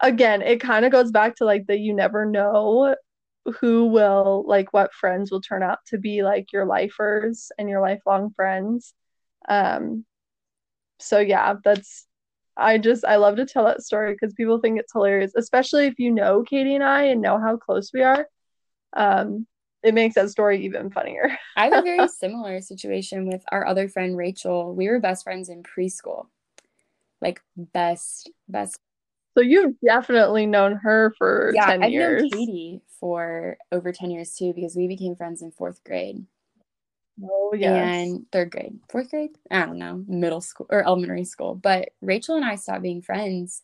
again, 0.00 0.42
it 0.42 0.60
kind 0.60 0.84
of 0.84 0.92
goes 0.92 1.10
back 1.12 1.36
to 1.36 1.44
like 1.44 1.66
the 1.66 1.78
you 1.78 1.94
never 1.94 2.26
know 2.26 2.96
who 3.60 3.86
will 3.86 4.44
like 4.46 4.72
what 4.72 4.94
friends 4.94 5.30
will 5.30 5.40
turn 5.40 5.62
out 5.62 5.78
to 5.88 5.98
be 5.98 6.22
like 6.22 6.52
your 6.52 6.66
lifers 6.66 7.50
and 7.58 7.68
your 7.68 7.80
lifelong 7.80 8.32
friends. 8.36 8.94
Um 9.48 10.04
so 10.98 11.18
yeah, 11.18 11.54
that's 11.64 12.06
I 12.56 12.78
just 12.78 13.04
I 13.04 13.16
love 13.16 13.36
to 13.36 13.46
tell 13.46 13.64
that 13.64 13.82
story 13.82 14.12
because 14.14 14.34
people 14.34 14.60
think 14.60 14.78
it's 14.78 14.92
hilarious, 14.92 15.32
especially 15.36 15.86
if 15.86 15.98
you 15.98 16.10
know 16.12 16.42
Katie 16.42 16.74
and 16.74 16.84
I 16.84 17.04
and 17.04 17.22
know 17.22 17.38
how 17.40 17.56
close 17.56 17.90
we 17.94 18.02
are. 18.02 18.26
Um 18.96 19.46
it 19.82 19.94
makes 19.94 20.14
that 20.14 20.30
story 20.30 20.64
even 20.64 20.90
funnier. 20.90 21.36
I 21.56 21.64
have 21.64 21.72
a 21.74 21.82
very 21.82 22.08
similar 22.08 22.60
situation 22.60 23.26
with 23.26 23.42
our 23.50 23.66
other 23.66 23.88
friend 23.88 24.16
Rachel. 24.16 24.74
We 24.74 24.88
were 24.88 25.00
best 25.00 25.24
friends 25.24 25.48
in 25.48 25.62
preschool. 25.62 26.26
Like 27.20 27.40
best 27.56 28.30
best 28.48 28.80
So 29.36 29.42
you've 29.42 29.74
definitely 29.84 30.46
known 30.46 30.76
her 30.76 31.14
for 31.18 31.52
yeah, 31.54 31.66
10 31.66 31.82
I've 31.82 31.92
years. 31.92 32.22
known 32.22 32.30
Katie 32.30 32.80
for 32.98 33.56
over 33.72 33.92
10 33.92 34.10
years 34.10 34.34
too 34.36 34.52
because 34.54 34.76
we 34.76 34.86
became 34.88 35.16
friends 35.16 35.42
in 35.42 35.50
4th 35.52 35.82
grade. 35.84 36.24
Oh 37.22 37.52
yeah. 37.54 37.74
And 37.74 38.26
3rd 38.32 38.50
grade. 38.50 38.78
4th 38.88 39.10
grade? 39.10 39.30
I 39.50 39.66
don't 39.66 39.78
know, 39.78 40.04
middle 40.06 40.40
school 40.40 40.66
or 40.70 40.82
elementary 40.84 41.24
school. 41.24 41.54
But 41.54 41.90
Rachel 42.00 42.36
and 42.36 42.44
I 42.44 42.56
stopped 42.56 42.82
being 42.82 43.02
friends 43.02 43.62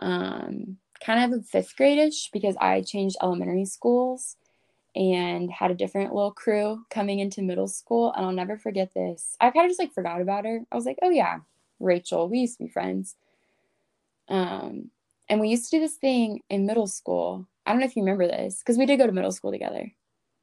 um 0.00 0.76
kind 1.04 1.32
of 1.34 1.46
5th 1.46 1.76
grade-ish 1.76 2.30
because 2.32 2.56
I 2.60 2.82
changed 2.82 3.16
elementary 3.22 3.64
schools 3.64 4.36
and 4.94 5.50
had 5.50 5.70
a 5.70 5.74
different 5.74 6.14
little 6.14 6.32
crew 6.32 6.84
coming 6.90 7.18
into 7.20 7.42
middle 7.42 7.68
school. 7.68 8.12
And 8.12 8.24
I'll 8.24 8.32
never 8.32 8.56
forget 8.56 8.94
this. 8.94 9.36
I 9.40 9.50
kind 9.50 9.66
of 9.66 9.70
just 9.70 9.80
like 9.80 9.92
forgot 9.92 10.20
about 10.20 10.44
her. 10.44 10.60
I 10.70 10.74
was 10.74 10.86
like, 10.86 10.98
oh 11.02 11.10
yeah, 11.10 11.40
Rachel, 11.80 12.28
we 12.28 12.38
used 12.40 12.58
to 12.58 12.64
be 12.64 12.70
friends. 12.70 13.14
Um, 14.28 14.90
And 15.28 15.40
we 15.40 15.48
used 15.50 15.70
to 15.70 15.76
do 15.76 15.80
this 15.80 15.96
thing 15.96 16.40
in 16.48 16.66
middle 16.66 16.86
school. 16.86 17.46
I 17.66 17.70
don't 17.72 17.80
know 17.80 17.86
if 17.86 17.96
you 17.96 18.02
remember 18.02 18.26
this 18.26 18.58
because 18.60 18.78
we 18.78 18.86
did 18.86 18.98
go 18.98 19.06
to 19.06 19.12
middle 19.12 19.32
school 19.32 19.52
together. 19.52 19.92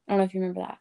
I 0.08 0.12
don't 0.12 0.18
know 0.18 0.24
if 0.24 0.34
you 0.34 0.40
remember 0.40 0.60
that. 0.60 0.78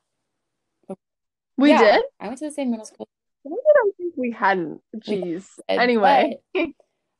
We 1.57 1.69
Yeah, 1.69 1.79
did? 1.79 2.03
I 2.19 2.27
went 2.27 2.39
to 2.39 2.45
the 2.45 2.51
same 2.51 2.69
middle 2.71 2.85
school. 2.85 3.07
I 3.45 3.49
don't 3.49 3.97
think 3.97 4.13
we 4.17 4.31
hadn't. 4.31 4.81
Jeez. 4.97 5.47
Anyway. 5.67 6.39
but, 6.53 6.67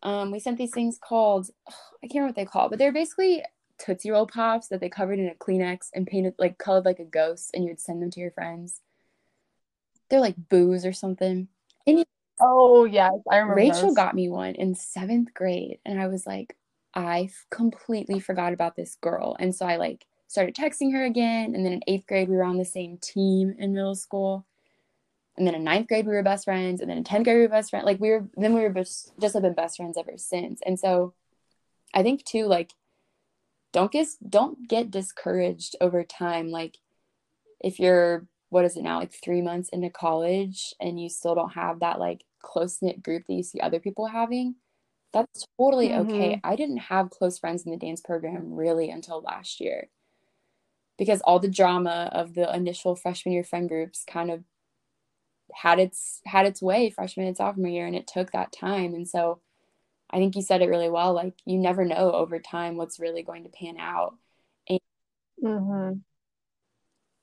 um, 0.04 0.32
we 0.32 0.40
sent 0.40 0.58
these 0.58 0.72
things 0.72 1.00
called 1.02 1.50
I 1.68 2.08
can't 2.08 2.16
remember 2.16 2.30
what 2.30 2.36
they 2.36 2.46
call, 2.46 2.70
but 2.70 2.78
they're 2.78 2.92
basically 2.92 3.44
Tootsie 3.78 4.12
Roll 4.12 4.28
pops 4.28 4.68
that 4.70 4.80
they 4.80 4.90
covered 4.90 5.20
in 5.20 5.28
a 5.28 5.36
Kleenex 5.36 5.90
and 5.94 6.08
painted 6.08 6.36
like 6.40 6.58
colored 6.58 6.86
like 6.86 7.00
a 7.00 7.06
ghost, 7.06 7.52
and 7.54 7.64
you 7.64 7.70
would 7.70 7.82
send 7.82 8.02
them 8.02 8.12
to 8.12 8.20
your 8.20 8.32
friends. 8.32 8.82
They're 10.10 10.20
like 10.20 10.50
booze 10.50 10.86
or 10.86 10.94
something. 10.94 11.48
And 11.88 12.06
Oh 12.40 12.86
yes, 12.86 13.14
I 13.32 13.38
remember. 13.38 13.56
Rachel 13.56 13.88
those. 13.88 13.96
got 13.96 14.16
me 14.16 14.30
one 14.30 14.56
in 14.56 14.76
seventh 14.76 15.34
grade, 15.34 15.80
and 15.86 16.00
I 16.00 16.08
was 16.08 16.28
like, 16.28 16.56
I 16.94 17.30
completely 17.50 18.20
forgot 18.20 18.54
about 18.54 18.76
this 18.76 18.96
girl, 19.02 19.36
and 19.40 19.54
so 19.54 19.66
I 19.66 19.78
like 19.78 20.06
started 20.28 20.56
texting 20.56 20.92
her 20.94 21.04
again. 21.06 21.56
And 21.56 21.66
then 21.66 21.74
in 21.74 21.82
eighth 21.88 22.08
grade, 22.08 22.30
we 22.30 22.36
were 22.36 22.44
on 22.44 22.58
the 22.58 22.66
same 22.66 22.98
team 22.98 23.56
in 23.58 23.74
middle 23.74 23.96
school. 23.96 24.46
And 25.38 25.46
then 25.46 25.56
in 25.56 25.64
ninth 25.64 25.88
grade, 25.88 26.06
we 26.06 26.14
were 26.14 26.24
best 26.24 26.46
friends. 26.46 26.82
And 26.82 26.90
then 26.90 26.98
in 26.98 27.04
tenth 27.04 27.26
grade, 27.26 27.38
we 27.38 27.42
were 27.42 27.50
best 27.50 27.70
friends. 27.70 27.86
Like 27.86 28.00
we 28.00 28.10
were, 28.10 28.28
then 28.36 28.54
we 28.54 28.62
were 28.62 28.70
just 28.70 29.12
just 29.20 29.34
have 29.34 29.44
been 29.44 29.54
best 29.54 29.78
friends 29.78 29.98
ever 29.98 30.18
since. 30.18 30.62
And 30.66 30.80
so, 30.80 31.14
I 31.94 32.04
think 32.04 32.24
too, 32.24 32.46
like, 32.46 32.72
don't 33.76 33.92
get 33.92 34.08
don't 34.28 34.70
get 34.70 34.90
discouraged 34.90 35.76
over 35.82 36.06
time. 36.06 36.50
Like, 36.50 36.78
if 37.60 37.78
you're 37.78 38.26
what 38.50 38.64
is 38.64 38.78
it 38.78 38.84
now, 38.84 39.00
like 39.00 39.12
three 39.12 39.42
months 39.42 39.68
into 39.68 39.90
college, 39.90 40.74
and 40.80 41.00
you 41.00 41.10
still 41.10 41.36
don't 41.36 41.54
have 41.54 41.82
that 41.82 42.00
like 42.00 42.24
close 42.42 42.82
knit 42.82 43.04
group 43.04 43.24
that 43.28 43.34
you 43.34 43.44
see 43.44 43.60
other 43.60 43.82
people 43.82 44.08
having, 44.08 44.56
that's 45.12 45.46
totally 45.60 45.94
okay. 45.94 46.36
Mm-hmm. 46.36 46.50
I 46.50 46.56
didn't 46.56 46.78
have 46.78 47.10
close 47.10 47.38
friends 47.38 47.66
in 47.66 47.72
the 47.72 47.78
dance 47.78 48.00
program 48.00 48.54
really 48.54 48.90
until 48.90 49.22
last 49.22 49.60
year 49.60 49.90
because 50.98 51.20
all 51.22 51.40
the 51.40 51.50
drama 51.50 52.10
of 52.14 52.34
the 52.34 52.56
initial 52.56 52.96
freshman 52.96 53.34
year 53.34 53.44
friend 53.44 53.68
groups 53.68 54.06
kind 54.10 54.32
of 54.32 54.46
had 55.54 55.80
its 55.80 56.22
had 56.26 56.46
its 56.46 56.62
way 56.62 56.90
freshman 56.90 57.28
and 57.28 57.36
sophomore 57.36 57.68
year 57.68 57.86
and 57.86 57.96
it 57.96 58.08
took 58.08 58.32
that 58.32 58.54
time 58.54 58.94
and 58.94 59.08
so 59.08 59.42
i 60.10 60.18
think 60.18 60.36
you 60.36 60.42
said 60.42 60.62
it 60.62 60.70
really 60.70 60.90
well 60.90 61.14
like 61.14 61.34
you 61.46 61.58
never 61.58 61.86
know 61.86 62.12
over 62.12 62.40
time 62.40 62.78
what's 62.78 63.00
really 63.00 63.24
going 63.24 63.44
to 63.44 63.50
pan 63.50 63.78
out. 63.78 64.16
Mhm. 65.44 66.02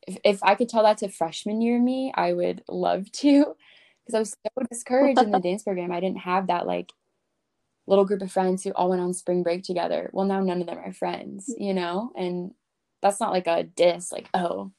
if, 0.07 0.19
if 0.25 0.43
i 0.43 0.55
could 0.55 0.69
tell 0.69 0.83
that 0.83 0.99
to 0.99 1.09
freshman 1.09 1.61
year 1.63 1.81
me 1.81 2.13
i 2.15 2.33
would 2.33 2.63
love 2.69 3.11
to 3.13 3.55
because 4.05 4.15
i 4.15 4.19
was 4.19 4.31
so 4.31 4.65
discouraged 4.71 5.21
in 5.21 5.31
the 5.31 5.41
dance 5.49 5.63
program. 5.63 5.93
I 5.93 6.01
didn't 6.01 6.19
have 6.19 6.49
that 6.49 6.67
like 6.67 6.93
little 7.87 8.05
group 8.05 8.23
of 8.23 8.31
friends 8.31 8.63
who 8.63 8.71
all 8.73 8.91
went 8.91 9.01
on 9.03 9.13
spring 9.15 9.43
break 9.43 9.65
together. 9.65 10.11
Well 10.13 10.27
now 10.27 10.41
none 10.41 10.61
of 10.61 10.67
them 10.67 10.79
are 10.79 10.93
friends 10.93 11.53
you 11.57 11.73
know? 11.75 12.13
And 12.17 12.55
that's 13.01 13.19
not 13.19 13.33
like 13.33 13.47
a 13.47 13.65
diss 13.65 14.13
like 14.13 14.29
oh 14.35 14.71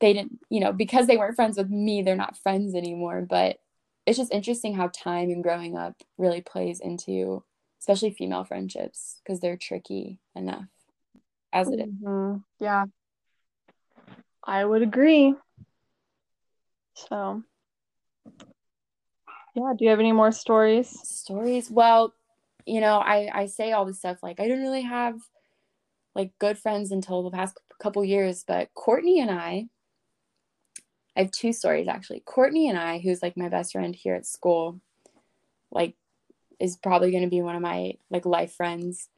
they 0.00 0.12
didn't 0.12 0.40
you 0.50 0.60
know 0.60 0.72
because 0.72 1.06
they 1.06 1.16
weren't 1.16 1.36
friends 1.36 1.56
with 1.56 1.70
me 1.70 2.02
they're 2.02 2.16
not 2.16 2.36
friends 2.38 2.74
anymore. 2.74 3.22
But 3.22 3.58
it's 4.06 4.18
just 4.18 4.32
interesting 4.32 4.74
how 4.74 4.88
time 4.88 5.30
and 5.30 5.42
growing 5.42 5.76
up 5.76 5.94
really 6.18 6.40
plays 6.40 6.80
into 6.80 7.42
especially 7.80 8.10
female 8.10 8.44
friendships 8.44 9.20
because 9.22 9.40
they're 9.40 9.56
tricky 9.56 10.18
enough 10.34 10.66
as 11.52 11.68
it 11.68 11.80
is 11.80 11.88
Mhm. 12.02 12.42
Yeah. 12.60 12.86
I 14.46 14.64
would 14.64 14.82
agree. 14.82 15.34
So, 16.94 17.42
yeah, 19.54 19.72
do 19.76 19.84
you 19.84 19.90
have 19.90 20.00
any 20.00 20.12
more 20.12 20.32
stories? 20.32 20.88
stories 21.08 21.70
well 21.70 22.12
you 22.66 22.80
know 22.80 22.98
i 22.98 23.28
i 23.32 23.46
say 23.46 23.72
all 23.72 23.84
this 23.84 23.98
stuff 23.98 24.22
like 24.22 24.40
i 24.40 24.44
didn't 24.44 24.62
really 24.62 24.82
have 24.82 25.16
like 26.14 26.32
good 26.38 26.58
friends 26.58 26.90
until 26.92 27.22
the 27.22 27.30
past 27.30 27.58
couple 27.80 28.04
years 28.04 28.44
but 28.46 28.68
courtney 28.74 29.20
and 29.20 29.30
i 29.30 29.66
i 31.16 31.20
have 31.20 31.30
two 31.30 31.52
stories 31.52 31.88
actually. 31.88 32.20
Courtney 32.20 32.68
and 32.68 32.78
i 32.78 32.98
who's 32.98 33.22
like 33.22 33.36
my 33.36 33.48
best 33.48 33.72
friend 33.72 33.94
here 33.94 34.14
at 34.14 34.26
school 34.26 34.80
like 35.70 35.94
is 36.60 36.76
probably 36.76 37.10
going 37.10 37.24
to 37.24 37.30
be 37.30 37.42
one 37.42 37.56
of 37.56 37.62
my 37.62 37.94
like 38.10 38.24
life 38.24 38.52
friends. 38.54 39.08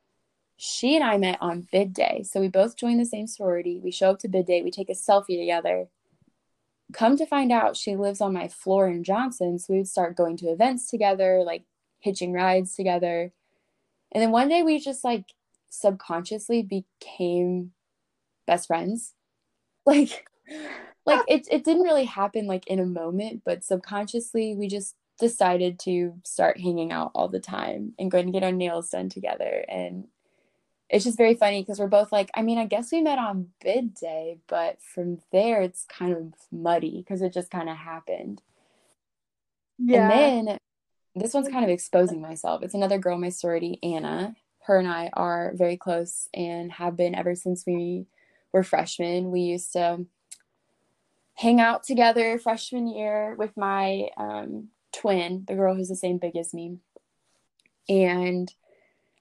She 0.56 0.96
and 0.96 1.04
i 1.04 1.18
met 1.18 1.38
on 1.40 1.68
bid 1.70 1.92
day. 1.92 2.24
So 2.28 2.40
we 2.40 2.48
both 2.48 2.76
joined 2.76 2.98
the 2.98 3.06
same 3.06 3.26
sorority. 3.26 3.80
We 3.82 3.90
show 3.90 4.10
up 4.10 4.18
to 4.20 4.28
bid 4.28 4.46
day. 4.46 4.62
We 4.62 4.70
take 4.70 4.88
a 4.88 4.94
selfie 4.94 5.38
together. 5.38 5.88
Come 6.92 7.16
to 7.16 7.26
find 7.26 7.52
out 7.52 7.76
she 7.76 7.96
lives 7.96 8.20
on 8.20 8.32
my 8.32 8.48
floor 8.48 8.88
in 8.88 9.02
johnson 9.02 9.58
so 9.58 9.72
we 9.72 9.80
would 9.80 9.88
start 9.88 10.16
going 10.16 10.36
to 10.38 10.46
events 10.46 10.88
together 10.88 11.42
like 11.44 11.64
hitching 12.00 12.32
rides 12.32 12.74
together. 12.74 13.32
And 14.12 14.22
then 14.22 14.30
one 14.30 14.48
day 14.48 14.62
we 14.62 14.78
just 14.78 15.04
like 15.04 15.24
subconsciously 15.68 16.62
became 16.62 17.72
best 18.46 18.66
friends. 18.66 19.12
Like 19.88 20.26
like 21.04 21.24
it 21.28 21.46
it 21.50 21.64
didn't 21.64 21.82
really 21.82 22.04
happen 22.04 22.46
like 22.46 22.66
in 22.66 22.80
a 22.80 22.86
moment, 22.86 23.42
but 23.44 23.64
subconsciously 23.64 24.54
we 24.54 24.68
just 24.68 24.94
decided 25.18 25.78
to 25.78 26.14
start 26.24 26.60
hanging 26.60 26.92
out 26.92 27.10
all 27.14 27.28
the 27.28 27.40
time 27.40 27.94
and 27.98 28.10
going 28.10 28.26
to 28.26 28.32
get 28.32 28.42
our 28.42 28.52
nails 28.52 28.90
done 28.90 29.08
together 29.08 29.64
and 29.66 30.08
it's 30.88 31.04
just 31.04 31.18
very 31.18 31.34
funny 31.34 31.62
because 31.62 31.80
we're 31.80 31.88
both 31.88 32.12
like, 32.12 32.30
I 32.34 32.42
mean, 32.42 32.58
I 32.58 32.66
guess 32.66 32.92
we 32.92 33.00
met 33.00 33.18
on 33.18 33.48
bid 33.62 33.94
day, 33.94 34.38
but 34.46 34.80
from 34.80 35.18
there 35.32 35.62
it's 35.62 35.84
kind 35.88 36.12
of 36.12 36.32
muddy 36.52 36.98
because 36.98 37.22
it 37.22 37.32
just 37.32 37.50
kind 37.50 37.68
of 37.68 37.76
happened. 37.76 38.40
Yeah. 39.78 40.10
And 40.10 40.48
then 40.48 40.58
this 41.14 41.34
one's 41.34 41.48
kind 41.48 41.64
of 41.64 41.70
exposing 41.70 42.20
myself. 42.20 42.62
It's 42.62 42.74
another 42.74 42.98
girl 42.98 43.16
in 43.16 43.20
my 43.20 43.30
sorority, 43.30 43.78
Anna. 43.82 44.36
Her 44.62 44.78
and 44.78 44.88
I 44.88 45.10
are 45.12 45.52
very 45.54 45.76
close 45.76 46.28
and 46.34 46.70
have 46.72 46.96
been 46.96 47.14
ever 47.14 47.34
since 47.34 47.64
we 47.66 48.06
were 48.52 48.62
freshmen. 48.62 49.30
We 49.30 49.40
used 49.40 49.72
to 49.72 50.06
hang 51.36 51.60
out 51.60 51.84
together 51.84 52.38
freshman 52.38 52.86
year 52.86 53.34
with 53.36 53.56
my 53.56 54.08
um, 54.16 54.68
twin, 54.92 55.44
the 55.46 55.54
girl 55.54 55.74
who's 55.74 55.88
the 55.88 55.96
same 55.96 56.18
big 56.18 56.36
as 56.36 56.52
me. 56.54 56.78
And 57.88 58.52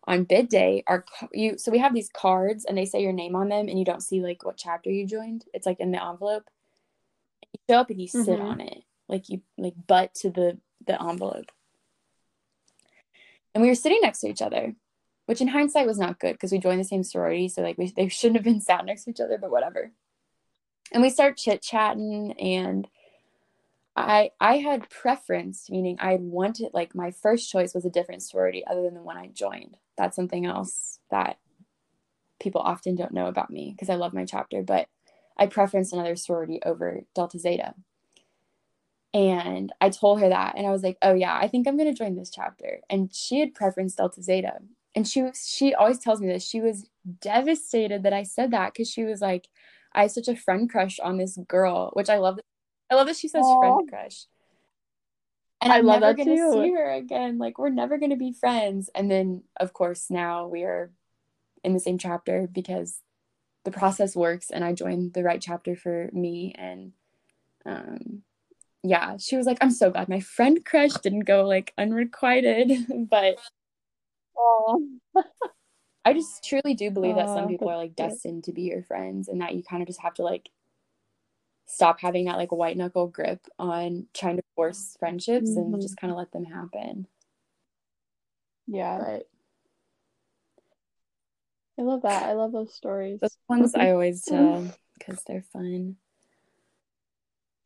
on 0.08 0.24
bid 0.24 0.50
day, 0.50 0.84
our 0.88 1.06
you 1.34 1.58
so 1.58 1.72
we 1.72 1.80
have 1.80 1.94
these 1.94 2.10
cards 2.10 2.66
and 2.66 2.78
they 2.78 2.86
say 2.86 3.02
your 3.02 3.14
name 3.14 3.36
on 3.36 3.50
them, 3.50 3.68
and 3.68 3.78
you 3.78 3.86
don't 3.86 4.04
see 4.04 4.22
like 4.22 4.44
what 4.46 4.58
chapter 4.58 4.90
you 4.90 5.06
joined. 5.06 5.46
It's 5.54 5.66
like 5.66 5.80
in 5.80 5.92
the 5.92 6.04
envelope. 6.04 6.50
You 7.54 7.60
show 7.70 7.80
up 7.80 7.90
and 7.90 8.02
you 8.02 8.08
sit 8.08 8.40
Mhm. 8.40 8.44
on 8.44 8.62
it, 8.62 8.84
like 9.08 9.30
you 9.30 9.42
like 9.58 9.76
butt 9.88 10.14
to 10.16 10.30
the 10.30 10.60
the 10.86 11.02
envelope. 11.02 11.52
And 13.54 13.62
we 13.62 13.70
were 13.70 13.76
sitting 13.76 14.00
next 14.02 14.20
to 14.20 14.28
each 14.28 14.42
other, 14.42 14.76
which 15.26 15.42
in 15.42 15.48
hindsight 15.48 15.88
was 15.88 15.98
not 15.98 16.20
good 16.20 16.34
because 16.34 16.52
we 16.52 16.60
joined 16.60 16.80
the 16.80 16.86
same 16.86 17.04
sorority, 17.04 17.48
so 17.50 17.62
like 17.62 17.78
we 17.78 17.90
they 17.90 18.08
shouldn't 18.08 18.38
have 18.38 18.44
been 18.44 18.62
sat 18.62 18.86
next 18.86 19.06
to 19.06 19.12
each 19.12 19.20
other, 19.20 19.38
but 19.38 19.52
whatever. 19.52 19.92
And 20.92 21.02
we 21.02 21.10
start 21.10 21.38
chit 21.38 21.62
chatting, 21.62 22.34
and 22.34 22.88
I 23.96 24.32
I 24.40 24.58
had 24.58 24.90
preference, 24.90 25.70
meaning 25.70 25.98
I 26.00 26.16
wanted 26.16 26.72
like 26.74 26.96
my 26.96 27.12
first 27.12 27.50
choice 27.50 27.74
was 27.74 27.86
a 27.86 27.90
different 27.90 28.24
sorority 28.24 28.66
other 28.68 28.84
than 28.84 28.94
the 28.94 29.02
one 29.04 29.18
I 29.18 29.28
joined. 29.28 29.78
That's 29.98 30.16
something 30.16 30.46
else 30.46 31.00
that 31.12 31.38
people 32.40 32.62
often 32.62 32.96
don't 32.96 33.14
know 33.14 33.28
about 33.28 33.50
me 33.50 33.72
because 33.72 33.90
I 33.90 33.96
love 33.96 34.14
my 34.14 34.26
chapter, 34.26 34.62
but 34.62 34.88
I 35.38 35.48
preferenced 35.48 35.94
another 35.94 36.16
sorority 36.16 36.60
over 36.66 37.02
Delta 37.14 37.40
Zeta. 37.40 37.74
And 39.14 39.72
I 39.80 39.90
told 39.90 40.20
her 40.20 40.28
that, 40.28 40.56
and 40.58 40.68
I 40.68 40.72
was 40.72 40.84
like, 40.84 40.98
"Oh 41.02 41.14
yeah, 41.14 41.38
I 41.38 41.48
think 41.48 41.68
I'm 41.68 41.78
gonna 41.78 41.94
join 41.94 42.16
this 42.16 42.30
chapter." 42.30 42.82
And 42.90 43.14
she 43.14 43.40
had 43.40 43.54
preferenced 43.54 43.96
Delta 43.96 44.22
Zeta, 44.22 44.60
and 44.94 45.08
she 45.08 45.22
was 45.22 45.48
she 45.48 45.74
always 45.74 46.00
tells 46.00 46.20
me 46.22 46.28
this. 46.28 46.46
She 46.46 46.60
was 46.60 46.90
devastated 47.22 48.04
that 48.04 48.14
I 48.14 48.24
said 48.24 48.52
that 48.52 48.74
because 48.74 48.90
she 48.90 49.06
was 49.06 49.22
like, 49.22 49.48
"I 49.96 50.04
have 50.04 50.12
such 50.12 50.28
a 50.28 50.36
friend 50.36 50.70
crush 50.70 51.00
on 51.00 51.18
this 51.18 51.38
girl," 51.48 51.90
which 51.94 52.10
I 52.10 52.18
love. 52.18 52.40
I 52.92 52.96
love 52.96 53.08
that 53.08 53.16
she 53.18 53.28
says 53.28 53.46
Aw. 53.46 53.60
friend 53.60 53.90
crush. 53.90 54.26
And 55.62 55.74
I 55.74 55.78
I'm 55.78 55.86
love 55.86 56.02
never 56.02 56.14
that 56.14 56.24
gonna 56.24 56.38
too. 56.38 56.52
see 56.52 56.72
her 56.74 56.92
again. 56.92 57.38
Like 57.40 57.58
we're 57.58 57.70
never 57.70 57.98
gonna 57.98 58.16
be 58.18 58.32
friends. 58.32 58.90
And 58.94 59.10
then 59.10 59.44
of 59.60 59.74
course 59.74 60.12
now 60.12 60.48
we 60.48 60.64
are 60.64 60.92
in 61.64 61.74
the 61.74 61.80
same 61.80 61.98
chapter 61.98 62.48
because 62.52 63.02
the 63.64 63.72
process 63.72 64.16
works 64.16 64.52
and 64.52 64.64
I 64.64 64.74
joined 64.74 65.14
the 65.14 65.24
right 65.24 65.42
chapter 65.42 65.76
for 65.76 66.10
me 66.14 66.54
and 66.56 66.94
um 67.66 68.22
yeah, 68.84 69.18
she 69.18 69.36
was 69.36 69.48
like, 69.48 69.58
I'm 69.62 69.72
so 69.72 69.90
glad 69.90 70.10
my 70.10 70.20
friend 70.20 70.64
crush 70.64 70.94
didn't 70.94 71.22
go 71.22 71.48
like 71.48 71.74
unrequited. 71.78 72.86
but 73.10 73.38
Oh. 74.38 74.88
I 76.06 76.14
just 76.14 76.44
truly 76.44 76.76
do 76.76 76.92
believe 76.92 77.16
that 77.16 77.30
some 77.30 77.48
people 77.48 77.70
are 77.70 77.78
like 77.78 77.96
destined 77.96 78.44
to 78.46 78.54
be 78.54 78.62
your 78.64 78.84
friends 78.84 79.28
and 79.28 79.42
that 79.42 79.56
you 79.56 79.64
kind 79.64 79.82
of 79.82 79.88
just 79.88 80.02
have 80.02 80.14
to 80.16 80.24
like 80.24 80.50
stop 81.66 82.00
having 82.00 82.26
that 82.26 82.38
like 82.38 82.52
white 82.52 82.78
knuckle 82.78 83.08
grip 83.08 83.42
on 83.58 84.06
trying 84.14 84.38
to 84.38 84.44
force 84.56 84.96
friendships 85.00 85.50
Mhm. 85.50 85.74
and 85.74 85.82
just 85.82 85.98
kind 85.98 86.12
of 86.12 86.18
let 86.18 86.32
them 86.32 86.46
happen. 86.46 87.08
Yeah, 88.68 88.98
But 89.00 89.30
I 91.78 91.82
love 91.82 92.04
that. 92.04 92.24
I 92.24 92.34
love 92.34 92.52
those 92.52 92.74
stories. 92.74 93.20
those 93.20 93.38
ones 93.50 93.74
I 93.76 93.92
always 93.92 94.24
tell 94.26 94.72
because 94.98 95.24
they're 95.24 95.42
fun. 95.42 95.98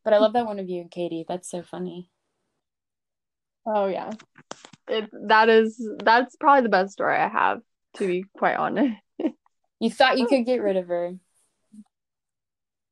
But 0.04 0.14
I 0.14 0.18
love 0.20 0.34
that 0.34 0.46
one 0.46 0.60
of 0.60 0.70
you 0.70 0.82
and 0.82 0.90
Katie. 0.92 1.26
That's 1.28 1.50
so 1.50 1.62
funny. 1.62 2.10
Oh 3.66 3.88
yeah. 3.88 4.12
It 4.88 5.10
that 5.28 5.50
is 5.50 5.80
that's 6.04 6.36
probably 6.38 6.64
the 6.64 6.70
best 6.70 6.94
story 6.94 7.18
I 7.18 7.28
have 7.28 7.62
to 7.96 8.08
be 8.08 8.26
quite 8.38 8.56
honest. 8.56 8.96
You 9.80 9.90
thought 9.90 10.20
you 10.20 10.28
could 10.28 10.46
get 10.46 10.62
rid 10.62 10.76
of 10.76 10.88
her. 10.88 11.14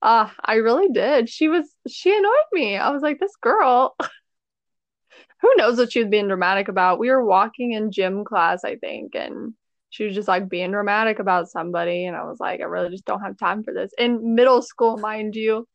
Ah, 0.01 0.29
uh, 0.29 0.33
I 0.43 0.55
really 0.55 0.89
did. 0.89 1.29
She 1.29 1.47
was 1.47 1.67
she 1.87 2.15
annoyed 2.15 2.31
me. 2.53 2.77
I 2.77 2.91
was 2.91 3.01
like, 3.01 3.19
this 3.19 3.35
girl 3.41 3.95
who 5.41 5.55
knows 5.55 5.77
what 5.77 5.91
she 5.91 5.99
was 5.99 6.09
being 6.09 6.27
dramatic 6.27 6.67
about. 6.67 6.99
We 6.99 7.09
were 7.09 7.25
walking 7.25 7.73
in 7.73 7.91
gym 7.91 8.23
class, 8.23 8.63
I 8.63 8.75
think, 8.75 9.15
and 9.15 9.53
she 9.89 10.05
was 10.05 10.15
just 10.15 10.27
like 10.27 10.49
being 10.49 10.71
dramatic 10.71 11.19
about 11.19 11.49
somebody 11.49 12.05
and 12.05 12.15
I 12.15 12.23
was 12.23 12.39
like, 12.39 12.59
I 12.61 12.65
really 12.65 12.89
just 12.89 13.05
don't 13.05 13.21
have 13.21 13.37
time 13.37 13.63
for 13.63 13.73
this. 13.73 13.91
In 13.97 14.35
middle 14.35 14.61
school, 14.61 14.97
mind 14.97 15.35
you. 15.35 15.67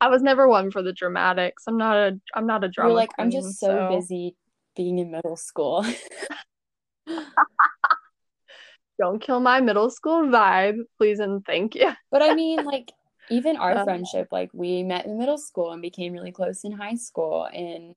I 0.00 0.08
was 0.08 0.22
never 0.22 0.46
one 0.46 0.70
for 0.70 0.82
the 0.82 0.92
dramatics. 0.92 1.64
I'm 1.66 1.76
not 1.76 1.96
a 1.96 2.20
I'm 2.34 2.46
not 2.46 2.64
a 2.64 2.68
drama. 2.68 2.90
You're 2.90 2.96
like, 2.96 3.14
queen, 3.14 3.26
I'm 3.26 3.30
just 3.30 3.58
so, 3.58 3.66
so 3.66 3.96
busy 3.96 4.36
being 4.76 4.98
in 4.98 5.10
middle 5.10 5.36
school. 5.36 5.84
don't 8.98 9.20
kill 9.20 9.40
my 9.40 9.60
middle 9.60 9.90
school 9.90 10.22
vibe, 10.24 10.78
please 10.96 11.20
and 11.20 11.44
thank 11.44 11.74
you. 11.74 11.92
but 12.10 12.22
I 12.22 12.34
mean, 12.34 12.64
like, 12.64 12.92
even 13.30 13.56
our 13.56 13.76
um, 13.76 13.84
friendship, 13.84 14.28
like, 14.30 14.50
we 14.52 14.82
met 14.82 15.06
in 15.06 15.18
middle 15.18 15.38
school 15.38 15.72
and 15.72 15.82
became 15.82 16.12
really 16.12 16.32
close 16.32 16.64
in 16.64 16.72
high 16.72 16.94
school. 16.94 17.48
And, 17.52 17.94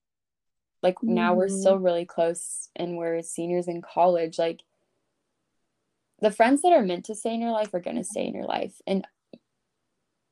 like, 0.84 0.96
mm-hmm. 0.96 1.14
now 1.14 1.34
we're 1.34 1.50
still 1.50 1.76
mm-hmm. 1.76 1.86
really 1.86 2.06
close 2.06 2.70
and 2.76 2.98
we're 2.98 3.22
seniors 3.22 3.68
in 3.68 3.82
college. 3.82 4.38
Like, 4.38 4.62
the 6.20 6.32
friends 6.32 6.62
that 6.62 6.74
are 6.74 6.84
meant 6.84 7.06
to 7.06 7.16
stay 7.16 7.34
in 7.34 7.42
your 7.42 7.52
life 7.52 7.74
are 7.74 7.80
going 7.80 7.98
to 7.98 8.04
stay 8.04 8.26
in 8.26 8.34
your 8.34 8.46
life. 8.46 8.76
And 8.86 9.06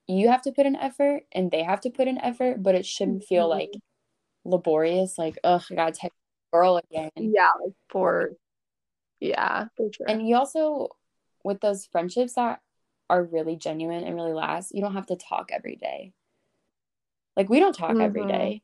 you 0.07 0.29
have 0.29 0.41
to 0.43 0.51
put 0.51 0.65
an 0.65 0.75
effort 0.75 1.23
and 1.31 1.51
they 1.51 1.63
have 1.63 1.81
to 1.81 1.89
put 1.89 2.07
an 2.07 2.19
effort, 2.19 2.61
but 2.61 2.75
it 2.75 2.85
shouldn't 2.85 3.23
feel 3.23 3.49
mm-hmm. 3.49 3.59
like 3.59 3.71
laborious, 4.45 5.17
like, 5.17 5.37
oh, 5.43 5.63
I 5.71 5.75
got 5.75 5.93
to 5.93 5.99
text 5.99 6.17
girl 6.51 6.77
again. 6.77 7.11
Yeah, 7.15 7.51
like 7.63 7.73
for 7.89 8.31
yeah, 9.19 9.67
for 9.75 9.91
sure. 9.91 10.05
And 10.09 10.27
you 10.27 10.35
also, 10.35 10.89
with 11.43 11.61
those 11.61 11.85
friendships 11.85 12.33
that 12.33 12.61
are 13.09 13.23
really 13.23 13.55
genuine 13.55 14.03
and 14.03 14.15
really 14.15 14.33
last, 14.33 14.73
you 14.73 14.81
don't 14.81 14.93
have 14.93 15.07
to 15.07 15.15
talk 15.15 15.49
every 15.51 15.75
day. 15.75 16.13
Like 17.35 17.49
we 17.49 17.59
don't 17.59 17.75
talk 17.75 17.91
mm-hmm. 17.91 18.01
every 18.01 18.25
day. 18.25 18.61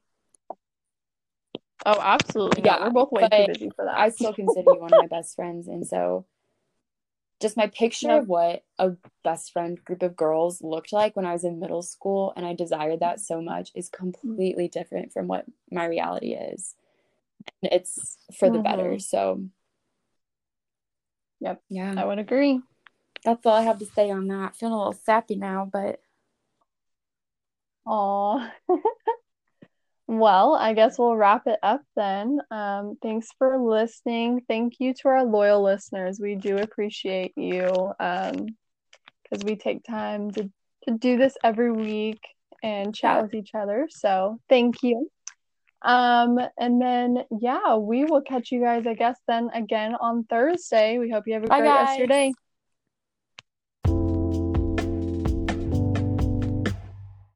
Oh, 1.85 1.99
absolutely. 2.01 2.63
Yeah, 2.65 2.83
we're 2.83 2.89
both 2.89 3.11
way 3.11 3.27
too 3.29 3.53
busy 3.53 3.71
for 3.75 3.85
that. 3.85 3.97
I 3.97 4.09
still 4.09 4.33
consider 4.33 4.71
you 4.73 4.79
one 4.79 4.93
of 4.93 4.99
my 4.99 5.07
best 5.07 5.35
friends, 5.35 5.67
and 5.67 5.85
so 5.85 6.25
just 7.41 7.57
my 7.57 7.67
picture 7.67 8.11
of 8.11 8.27
what 8.27 8.63
a 8.79 8.93
best 9.23 9.51
friend 9.51 9.83
group 9.83 10.01
of 10.01 10.15
girls 10.15 10.61
looked 10.61 10.93
like 10.93 11.15
when 11.15 11.25
I 11.25 11.33
was 11.33 11.43
in 11.43 11.59
middle 11.59 11.83
school, 11.83 12.33
and 12.35 12.45
I 12.45 12.53
desired 12.53 13.01
that 13.01 13.19
so 13.19 13.41
much, 13.41 13.71
is 13.75 13.89
completely 13.89 14.67
different 14.67 15.11
from 15.11 15.27
what 15.27 15.45
my 15.69 15.85
reality 15.85 16.33
is. 16.33 16.75
And 17.61 17.71
it's 17.71 18.17
for 18.37 18.49
the 18.49 18.55
mm-hmm. 18.55 18.63
better. 18.63 18.99
So 18.99 19.43
Yep. 21.41 21.61
Yeah. 21.69 21.93
I 21.97 22.05
would 22.05 22.19
agree. 22.19 22.61
That's 23.23 23.45
all 23.45 23.53
I 23.53 23.63
have 23.63 23.79
to 23.79 23.85
say 23.85 24.11
on 24.11 24.27
that. 24.27 24.55
Feeling 24.55 24.73
a 24.73 24.77
little 24.77 24.93
sappy 24.93 25.35
now, 25.35 25.69
but 25.71 25.99
Oh. 27.85 28.47
well, 30.07 30.55
I 30.55 30.73
guess 30.73 30.97
we'll 30.97 31.15
wrap 31.15 31.43
it 31.47 31.59
up 31.61 31.81
then. 31.95 32.39
Um, 32.51 32.97
thanks 33.01 33.27
for 33.37 33.59
listening. 33.59 34.41
Thank 34.47 34.79
you 34.79 34.93
to 34.95 35.07
our 35.09 35.23
loyal 35.23 35.63
listeners. 35.63 36.19
We 36.19 36.35
do 36.35 36.57
appreciate 36.57 37.33
you 37.35 37.93
um, 37.99 38.47
because 39.23 39.43
we 39.43 39.55
take 39.55 39.83
time 39.83 40.31
to, 40.31 40.49
to 40.87 40.97
do 40.97 41.17
this 41.17 41.35
every 41.43 41.71
week 41.71 42.21
and 42.63 42.95
chat 42.95 43.21
with 43.21 43.33
each 43.33 43.51
other. 43.53 43.87
So 43.91 44.39
thank 44.49 44.81
you. 44.81 45.09
Um, 45.81 46.39
and 46.59 46.81
then 46.81 47.23
yeah, 47.39 47.75
we 47.75 48.05
will 48.05 48.21
catch 48.21 48.51
you 48.51 48.61
guys, 48.61 48.87
I 48.87 48.93
guess, 48.93 49.19
then 49.27 49.49
again 49.53 49.95
on 49.95 50.23
Thursday. 50.25 50.97
We 50.97 51.09
hope 51.11 51.25
you 51.27 51.33
have 51.33 51.43
a 51.43 51.47
Bye, 51.47 51.59
great 51.59 51.69
guys. 51.69 51.79
rest 51.79 51.93
of 51.93 51.97
your 51.99 52.07
day. 52.07 52.33